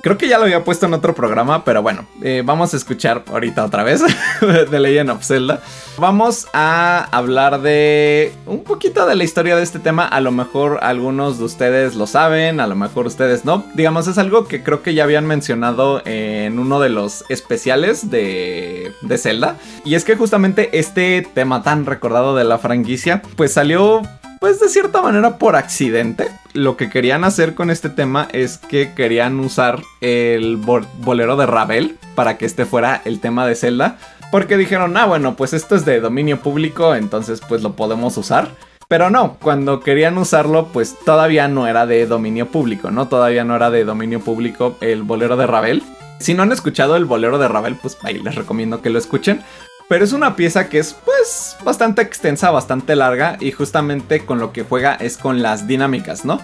Creo 0.02 0.18
que 0.18 0.30
ya 0.30 0.38
lo 0.38 0.46
había 0.46 0.64
puesto 0.64 0.86
en 0.86 0.94
otro 0.94 1.14
programa, 1.14 1.66
pero 1.66 1.82
bueno, 1.82 2.06
eh, 2.22 2.42
vamos 2.46 2.74
a 2.74 2.78
escuchar 2.78 3.24
ahorita 3.28 3.66
otra 3.66 3.84
vez 3.84 4.02
de 4.72 4.80
Legend 4.80 5.10
of 5.10 5.26
Zelda. 5.26 5.62
Vamos 5.98 6.48
a 6.54 7.10
hablar 7.12 7.62
de 7.62 8.32
un 8.46 8.64
poquito 8.64 9.06
de 9.06 9.16
la 9.16 9.26
historia 9.26 9.58
de 9.58 9.64
este 9.64 9.80
tema. 9.80 10.08
A 10.08 10.22
lo 10.22 10.32
mejor 10.32 10.80
algunos 10.84 11.38
de 11.38 11.44
ustedes 11.44 11.96
lo 11.96 12.08
saben, 12.08 12.62
a 12.62 12.68
lo 12.68 12.76
mejor 12.76 13.08
ustedes 13.08 13.44
no. 13.44 13.66
Digamos, 13.76 14.08
es 14.08 14.18
algo 14.18 14.48
que 14.48 14.64
creo 14.64 14.82
que 14.82 14.94
ya 14.94 15.04
habían 15.04 15.26
mencionado 15.26 16.02
en 16.06 16.60
uno 16.60 16.80
de 16.80 16.90
los 16.90 17.26
especiales 17.28 18.10
de, 18.10 18.94
de 19.02 19.18
Zelda. 19.18 19.58
Y 19.84 19.96
es 19.96 20.06
que 20.06 20.16
justamente 20.16 20.80
este 20.80 21.28
tema 21.34 21.62
tan 21.62 21.86
recordado 21.86 22.38
de 22.38 22.46
la 22.46 22.58
franquicia, 22.58 23.22
pues 23.36 23.52
salió 23.52 24.02
pues 24.40 24.60
de 24.60 24.70
cierta 24.70 25.02
manera 25.02 25.38
por 25.38 25.56
accidente. 25.56 26.30
Lo 26.54 26.78
que 26.78 26.90
querían 26.90 27.24
hacer 27.24 27.56
con 27.56 27.70
este 27.70 27.90
tema 27.90 28.28
es 28.32 28.58
que 28.58 28.94
querían 28.94 29.40
usar 29.40 29.82
el 30.02 30.58
bolero 30.58 31.36
de 31.36 31.46
Ravel 31.46 31.98
para 32.16 32.38
que 32.38 32.46
este 32.46 32.66
fuera 32.66 33.02
el 33.06 33.20
tema 33.20 33.46
de 33.46 33.56
Zelda. 33.56 33.98
Porque 34.32 34.58
dijeron, 34.58 34.96
ah, 34.98 35.06
bueno, 35.06 35.36
pues 35.36 35.54
esto 35.54 35.76
es 35.76 35.86
de 35.86 36.00
dominio 36.00 36.40
público, 36.40 36.94
entonces 36.94 37.42
pues 37.48 37.64
lo 37.64 37.76
podemos 37.76 38.16
usar. 38.18 38.50
Pero 38.88 39.10
no, 39.10 39.38
cuando 39.40 39.82
querían 39.82 40.18
usarlo, 40.18 40.68
pues 40.68 40.98
todavía 41.06 41.48
no 41.48 41.68
era 41.68 41.86
de 41.86 42.06
dominio 42.08 42.48
público, 42.48 42.90
¿no? 42.90 43.08
Todavía 43.08 43.44
no 43.44 43.56
era 43.56 43.70
de 43.70 43.86
dominio 43.86 44.20
público 44.20 44.78
el 44.82 45.04
bolero 45.04 45.38
de 45.38 45.46
Ravel. 45.46 45.84
Si 46.20 46.34
no 46.34 46.44
han 46.44 46.52
escuchado 46.52 46.96
el 46.96 47.06
bolero 47.06 47.38
de 47.38 47.48
Ravel, 47.48 47.76
pues 47.76 47.98
ahí 48.04 48.20
les 48.20 48.36
recomiendo 48.36 48.82
que 48.82 48.90
lo 48.90 49.00
escuchen. 49.00 49.42
Pero 49.90 50.06
es 50.06 50.14
una 50.14 50.36
pieza 50.36 50.70
que 50.70 50.78
es 50.78 50.94
pues 50.94 51.58
bastante 51.64 52.04
extensa, 52.04 52.52
bastante 52.52 52.96
larga 52.96 53.38
y 53.40 53.52
justamente 53.52 54.24
con 54.24 54.40
lo 54.40 54.54
que 54.54 54.62
juega 54.62 54.94
es 54.94 55.18
con 55.18 55.42
las 55.42 55.68
dinámicas, 55.68 56.26
¿no? 56.26 56.40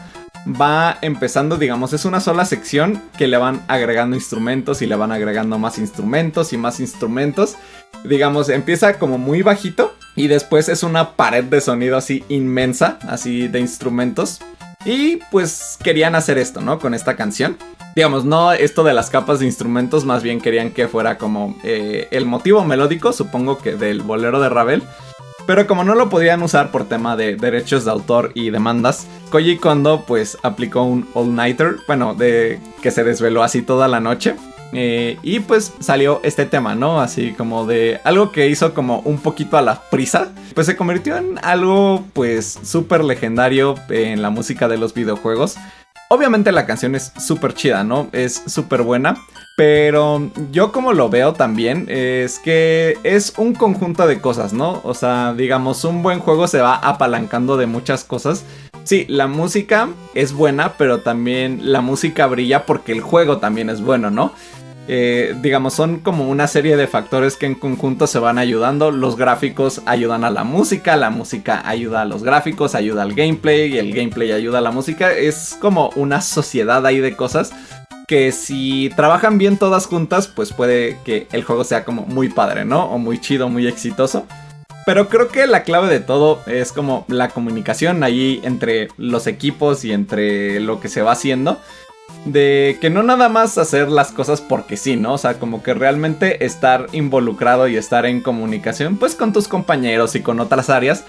Va 0.59 0.97
empezando, 1.03 1.55
digamos, 1.55 1.93
es 1.93 2.05
una 2.05 2.21
sola 2.21 2.45
sección 2.45 3.03
que 3.19 3.27
le 3.27 3.37
van 3.37 3.61
agregando 3.67 4.15
instrumentos 4.15 4.81
y 4.81 4.87
le 4.87 4.95
van 4.95 5.11
agregando 5.11 5.59
más 5.59 5.77
instrumentos 5.77 6.53
y 6.53 6.57
más 6.57 6.79
instrumentos. 6.79 7.55
Digamos, 8.03 8.49
empieza 8.49 8.97
como 8.97 9.19
muy 9.19 9.43
bajito 9.43 9.93
y 10.15 10.27
después 10.27 10.67
es 10.67 10.81
una 10.81 11.11
pared 11.11 11.43
de 11.43 11.61
sonido 11.61 11.97
así 11.97 12.23
inmensa, 12.29 12.97
así 13.07 13.47
de 13.47 13.59
instrumentos. 13.59 14.41
Y 14.85 15.17
pues 15.31 15.77
querían 15.83 16.15
hacer 16.15 16.37
esto, 16.37 16.61
¿no? 16.61 16.79
Con 16.79 16.93
esta 16.93 17.15
canción 17.15 17.57
digamos, 17.95 18.25
no 18.25 18.51
esto 18.51 18.83
de 18.83 18.93
las 18.93 19.09
capas 19.09 19.39
de 19.39 19.45
instrumentos, 19.45 20.03
más 20.05 20.21
bien 20.21 20.41
querían 20.41 20.71
que 20.71 20.87
fuera 20.87 21.17
como 21.17 21.55
eh, 21.63 22.07
el 22.11 22.25
motivo 22.25 22.63
melódico, 22.65 23.13
supongo 23.13 23.57
que 23.57 23.75
del 23.75 24.01
bolero 24.01 24.39
de 24.41 24.49
Ravel. 24.49 24.83
Pero 25.47 25.67
como 25.67 25.83
no 25.83 25.95
lo 25.95 26.09
podían 26.09 26.41
usar 26.41 26.71
por 26.71 26.85
tema 26.85 27.15
de 27.15 27.35
derechos 27.35 27.85
de 27.85 27.91
autor 27.91 28.31
y 28.33 28.49
demandas, 28.49 29.07
Koji 29.29 29.57
Kondo 29.57 30.03
pues 30.05 30.37
aplicó 30.41 30.83
un 30.83 31.07
all-nighter, 31.13 31.77
bueno, 31.87 32.15
de 32.15 32.59
que 32.81 32.91
se 32.91 33.03
desveló 33.03 33.43
así 33.43 33.61
toda 33.61 33.87
la 33.87 33.99
noche. 33.99 34.35
Eh, 34.73 35.17
y 35.23 35.39
pues 35.39 35.73
salió 35.79 36.19
este 36.23 36.45
tema, 36.45 36.75
¿no? 36.75 36.99
Así 36.99 37.33
como 37.33 37.65
de 37.65 37.99
algo 38.03 38.31
que 38.31 38.47
hizo 38.47 38.73
como 38.73 38.99
un 38.99 39.17
poquito 39.19 39.57
a 39.57 39.61
la 39.61 39.81
prisa. 39.89 40.29
Pues 40.53 40.67
se 40.67 40.75
convirtió 40.75 41.17
en 41.17 41.39
algo 41.43 42.03
pues 42.13 42.59
súper 42.63 43.03
legendario 43.03 43.75
en 43.89 44.21
la 44.21 44.29
música 44.29 44.67
de 44.67 44.77
los 44.77 44.93
videojuegos. 44.93 45.57
Obviamente 46.07 46.51
la 46.51 46.67
canción 46.67 46.93
es 46.93 47.11
súper 47.17 47.55
chida, 47.55 47.83
¿no? 47.83 48.09
Es 48.11 48.43
súper 48.45 48.83
buena. 48.83 49.17
Pero 49.57 50.31
yo 50.51 50.73
como 50.73 50.91
lo 50.91 51.09
veo 51.09 51.33
también 51.33 51.85
es 51.89 52.39
que 52.39 52.97
es 53.03 53.33
un 53.37 53.55
conjunto 53.55 54.05
de 54.05 54.19
cosas, 54.19 54.51
¿no? 54.51 54.81
O 54.83 54.93
sea, 54.93 55.33
digamos, 55.33 55.85
un 55.85 56.03
buen 56.03 56.19
juego 56.19 56.47
se 56.47 56.59
va 56.59 56.75
apalancando 56.75 57.55
de 57.55 57.65
muchas 57.65 58.03
cosas. 58.03 58.43
Sí, 58.85 59.05
la 59.09 59.25
música 59.25 59.89
es 60.13 60.31
buena, 60.31 60.73
pero 60.77 60.99
también 60.99 61.71
la 61.71 61.81
música 61.81 62.27
brilla 62.27 62.67
porque 62.67 62.91
el 62.91 63.01
juego 63.01 63.39
también 63.39 63.71
es 63.71 63.81
bueno, 63.81 64.11
¿no? 64.11 64.31
Eh, 64.87 65.35
digamos, 65.41 65.73
son 65.73 65.97
como 66.01 66.29
una 66.29 66.45
serie 66.45 66.77
de 66.77 66.85
factores 66.85 67.35
que 67.35 67.47
en 67.47 67.55
conjunto 67.55 68.05
se 68.05 68.19
van 68.19 68.37
ayudando. 68.37 68.91
Los 68.91 69.17
gráficos 69.17 69.81
ayudan 69.87 70.23
a 70.23 70.29
la 70.29 70.43
música, 70.43 70.95
la 70.97 71.09
música 71.09 71.67
ayuda 71.67 72.03
a 72.03 72.05
los 72.05 72.21
gráficos, 72.21 72.75
ayuda 72.75 73.01
al 73.01 73.15
gameplay, 73.15 73.73
y 73.73 73.79
el 73.79 73.91
gameplay 73.91 74.31
ayuda 74.31 74.59
a 74.59 74.61
la 74.61 74.69
música. 74.69 75.11
Es 75.11 75.57
como 75.59 75.89
una 75.95 76.21
sociedad 76.21 76.85
ahí 76.85 76.99
de 76.99 77.15
cosas 77.15 77.53
que 78.07 78.31
si 78.31 78.91
trabajan 78.95 79.39
bien 79.39 79.57
todas 79.57 79.87
juntas, 79.87 80.27
pues 80.27 80.53
puede 80.53 80.99
que 81.03 81.27
el 81.31 81.43
juego 81.43 81.63
sea 81.63 81.85
como 81.85 82.05
muy 82.05 82.29
padre, 82.29 82.65
¿no? 82.65 82.85
O 82.85 82.99
muy 82.99 83.19
chido, 83.19 83.49
muy 83.49 83.65
exitoso. 83.65 84.27
Pero 84.85 85.09
creo 85.09 85.29
que 85.29 85.47
la 85.47 85.63
clave 85.63 85.89
de 85.89 85.99
todo 85.99 86.41
es 86.45 86.71
como 86.71 87.05
la 87.07 87.29
comunicación 87.29 88.03
ahí 88.03 88.39
entre 88.43 88.89
los 88.97 89.25
equipos 89.25 89.83
y 89.83 89.91
entre 89.91 90.59
lo 90.59 90.79
que 90.79 90.89
se 90.89 91.01
va 91.01 91.13
haciendo 91.13 91.59
de 92.25 92.77
que 92.81 92.89
no 92.89 93.03
nada 93.03 93.29
más 93.29 93.57
hacer 93.57 93.89
las 93.89 94.11
cosas 94.11 94.41
porque 94.41 94.77
sí, 94.77 94.95
¿no? 94.95 95.13
O 95.13 95.17
sea, 95.17 95.39
como 95.39 95.63
que 95.63 95.73
realmente 95.73 96.45
estar 96.45 96.87
involucrado 96.91 97.67
y 97.67 97.77
estar 97.77 98.05
en 98.05 98.21
comunicación, 98.21 98.97
pues 98.97 99.15
con 99.15 99.31
tus 99.31 99.47
compañeros 99.47 100.15
y 100.15 100.21
con 100.21 100.39
otras 100.39 100.69
áreas, 100.69 101.03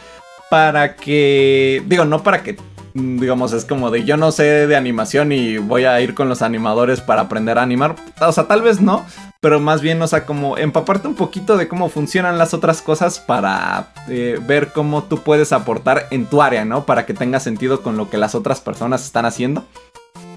para 0.50 0.96
que, 0.96 1.82
digo, 1.86 2.04
no 2.04 2.22
para 2.22 2.42
que, 2.42 2.56
digamos, 2.94 3.52
es 3.52 3.64
como 3.64 3.90
de 3.90 4.04
yo 4.04 4.16
no 4.16 4.32
sé 4.32 4.66
de 4.66 4.76
animación 4.76 5.32
y 5.32 5.58
voy 5.58 5.84
a 5.84 6.00
ir 6.00 6.14
con 6.14 6.28
los 6.28 6.42
animadores 6.42 7.00
para 7.00 7.22
aprender 7.22 7.58
a 7.58 7.62
animar, 7.62 7.96
o 8.20 8.32
sea, 8.32 8.44
tal 8.44 8.62
vez 8.62 8.80
no, 8.80 9.04
pero 9.40 9.60
más 9.60 9.80
bien, 9.80 10.00
o 10.02 10.06
sea, 10.06 10.26
como 10.26 10.56
empaparte 10.56 11.06
un 11.08 11.14
poquito 11.14 11.56
de 11.56 11.68
cómo 11.68 11.88
funcionan 11.88 12.38
las 12.38 12.54
otras 12.54 12.82
cosas 12.82 13.20
para 13.20 13.92
eh, 14.08 14.40
ver 14.46 14.72
cómo 14.72 15.04
tú 15.04 15.22
puedes 15.22 15.52
aportar 15.52 16.06
en 16.10 16.26
tu 16.26 16.42
área, 16.42 16.64
¿no? 16.64 16.84
Para 16.84 17.06
que 17.06 17.14
tenga 17.14 17.38
sentido 17.38 17.82
con 17.82 17.96
lo 17.96 18.10
que 18.10 18.18
las 18.18 18.34
otras 18.34 18.60
personas 18.60 19.04
están 19.04 19.24
haciendo. 19.24 19.64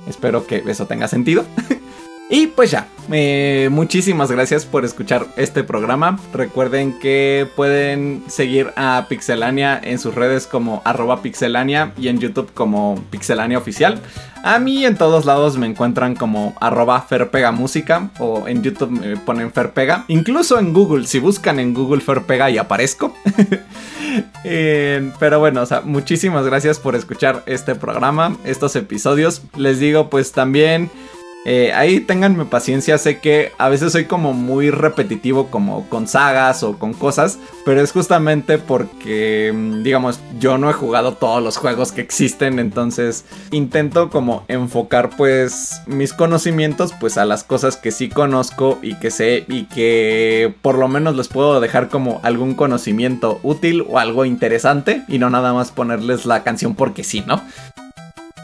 Espero 0.07 0.45
que 0.45 0.63
eso 0.67 0.85
tenga 0.85 1.07
sentido. 1.07 1.43
y 2.29 2.47
pues 2.47 2.69
ya, 2.69 2.87
eh, 3.11 3.69
muchísimas 3.71 4.31
gracias 4.31 4.65
por 4.65 4.85
escuchar 4.85 5.25
este 5.35 5.63
programa. 5.63 6.19
Recuerden 6.31 6.99
que 6.99 7.47
pueden 7.55 8.23
seguir 8.27 8.71
a 8.75 9.07
Pixelania 9.09 9.79
en 9.83 9.97
sus 9.97 10.13
redes 10.13 10.45
como 10.45 10.83
pixelania 11.23 11.91
y 11.97 12.07
en 12.07 12.19
YouTube 12.19 12.51
como 12.53 13.03
pixelania 13.09 13.57
oficial. 13.57 13.99
A 14.43 14.59
mí 14.59 14.85
en 14.85 14.95
todos 14.95 15.25
lados 15.25 15.57
me 15.57 15.65
encuentran 15.65 16.15
como 16.15 16.55
arroba 16.61 17.01
ferpegamúsica 17.01 18.11
o 18.19 18.47
en 18.47 18.61
YouTube 18.61 18.91
me 18.91 19.17
ponen 19.17 19.51
ferpega. 19.51 20.05
Incluso 20.07 20.59
en 20.59 20.71
Google, 20.71 21.07
si 21.07 21.19
buscan 21.19 21.59
en 21.59 21.73
Google 21.73 22.01
ferpega 22.01 22.49
y 22.49 22.57
aparezco. 22.57 23.13
Eh, 24.43 25.11
pero 25.19 25.39
bueno, 25.39 25.61
o 25.61 25.65
sea, 25.65 25.81
muchísimas 25.81 26.43
gracias 26.43 26.79
por 26.79 26.95
escuchar 26.95 27.43
este 27.45 27.75
programa, 27.75 28.35
estos 28.43 28.75
episodios. 28.75 29.43
Les 29.55 29.79
digo 29.79 30.09
pues 30.09 30.31
también... 30.31 30.89
Eh, 31.45 31.71
ahí 31.73 32.01
tenganme 32.01 32.43
paciencia, 32.43 32.97
sé 32.97 33.19
que 33.19 33.53
a 33.57 33.69
veces 33.69 33.93
soy 33.93 34.05
como 34.05 34.33
muy 34.33 34.71
repetitivo 34.71 35.47
como 35.47 35.87
con 35.87 36.05
sagas 36.05 36.63
o 36.63 36.77
con 36.77 36.93
cosas, 36.93 37.39
pero 37.65 37.81
es 37.81 37.93
justamente 37.93 38.57
porque, 38.57 39.53
mm, 39.55 39.83
digamos, 39.83 40.19
yo 40.37 40.57
no 40.57 40.69
he 40.69 40.73
jugado 40.73 41.13
todos 41.13 41.41
los 41.41 41.55
juegos 41.55 41.93
que 41.93 42.01
existen, 42.01 42.59
entonces 42.59 43.23
intento 43.51 44.09
como 44.09 44.43
enfocar 44.49 45.11
pues 45.15 45.81
mis 45.87 46.11
conocimientos 46.11 46.93
pues 46.99 47.17
a 47.17 47.23
las 47.23 47.45
cosas 47.45 47.77
que 47.77 47.91
sí 47.91 48.09
conozco 48.09 48.77
y 48.81 48.95
que 48.95 49.09
sé 49.09 49.45
y 49.47 49.63
que 49.65 50.53
por 50.61 50.77
lo 50.77 50.89
menos 50.89 51.15
les 51.15 51.29
puedo 51.29 51.61
dejar 51.61 51.87
como 51.87 52.19
algún 52.23 52.53
conocimiento 52.53 53.39
útil 53.43 53.85
o 53.87 53.97
algo 53.97 54.25
interesante 54.25 55.03
y 55.07 55.19
no 55.19 55.29
nada 55.29 55.53
más 55.53 55.71
ponerles 55.71 56.25
la 56.25 56.43
canción 56.43 56.75
porque 56.75 57.05
sí, 57.05 57.23
¿no? 57.25 57.41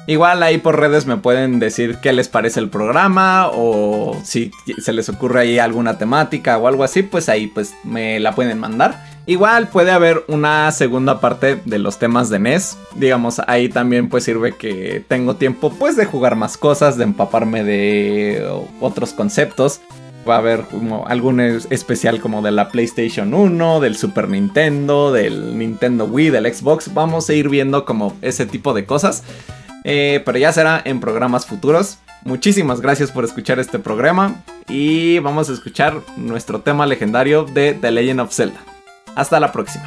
Igual 0.07 0.43
ahí 0.43 0.59
por 0.59 0.79
redes 0.79 1.07
me 1.07 1.17
pueden 1.17 1.57
decir 1.59 1.97
qué 2.01 2.13
les 2.13 2.29
parece 2.29 2.59
el 2.59 2.69
programa 2.69 3.49
o 3.51 4.19
si 4.23 4.51
se 4.77 4.93
les 4.93 5.09
ocurre 5.09 5.41
ahí 5.41 5.59
alguna 5.59 5.97
temática 5.97 6.59
o 6.59 6.67
algo 6.67 6.83
así, 6.83 7.01
pues 7.01 7.27
ahí 7.27 7.47
pues 7.47 7.73
me 7.83 8.19
la 8.19 8.33
pueden 8.35 8.59
mandar. 8.59 9.03
Igual 9.25 9.69
puede 9.69 9.89
haber 9.89 10.23
una 10.27 10.71
segunda 10.71 11.19
parte 11.19 11.59
de 11.65 11.79
los 11.79 11.97
temas 11.97 12.29
de 12.29 12.37
NES. 12.37 12.77
Digamos, 12.93 13.41
ahí 13.47 13.69
también 13.69 14.07
pues 14.07 14.23
sirve 14.23 14.55
que 14.55 15.03
tengo 15.07 15.37
tiempo 15.37 15.71
pues 15.71 15.95
de 15.95 16.05
jugar 16.05 16.35
más 16.35 16.57
cosas, 16.57 16.97
de 16.97 17.05
empaparme 17.05 17.63
de 17.63 18.47
otros 18.79 19.13
conceptos. 19.13 19.81
Va 20.29 20.35
a 20.35 20.39
haber 20.39 20.61
como 20.61 21.07
algún 21.07 21.39
especial 21.39 22.19
como 22.19 22.43
de 22.43 22.51
la 22.51 22.69
PlayStation 22.69 23.33
1, 23.33 23.79
del 23.79 23.95
Super 23.95 24.29
Nintendo, 24.29 25.11
del 25.11 25.57
Nintendo 25.57 26.05
Wii, 26.05 26.29
del 26.29 26.53
Xbox. 26.53 26.93
Vamos 26.93 27.27
a 27.29 27.33
ir 27.33 27.49
viendo 27.49 27.85
como 27.85 28.15
ese 28.21 28.45
tipo 28.45 28.75
de 28.75 28.85
cosas. 28.85 29.23
Eh, 29.87 30.21
pero 30.25 30.37
ya 30.39 30.51
será 30.51 30.81
en 30.83 30.99
programas 30.99 31.45
futuros. 31.45 31.99
Muchísimas 32.23 32.81
gracias 32.81 33.11
por 33.11 33.23
escuchar 33.23 33.59
este 33.59 33.77
programa 33.77 34.43
y 34.67 35.19
vamos 35.19 35.47
a 35.47 35.53
escuchar 35.53 36.01
nuestro 36.17 36.61
tema 36.61 36.87
legendario 36.87 37.43
de 37.43 37.75
The 37.75 37.91
Legend 37.91 38.21
of 38.21 38.33
Zelda. 38.33 38.59
Hasta 39.15 39.39
la 39.39 39.51
próxima. 39.51 39.85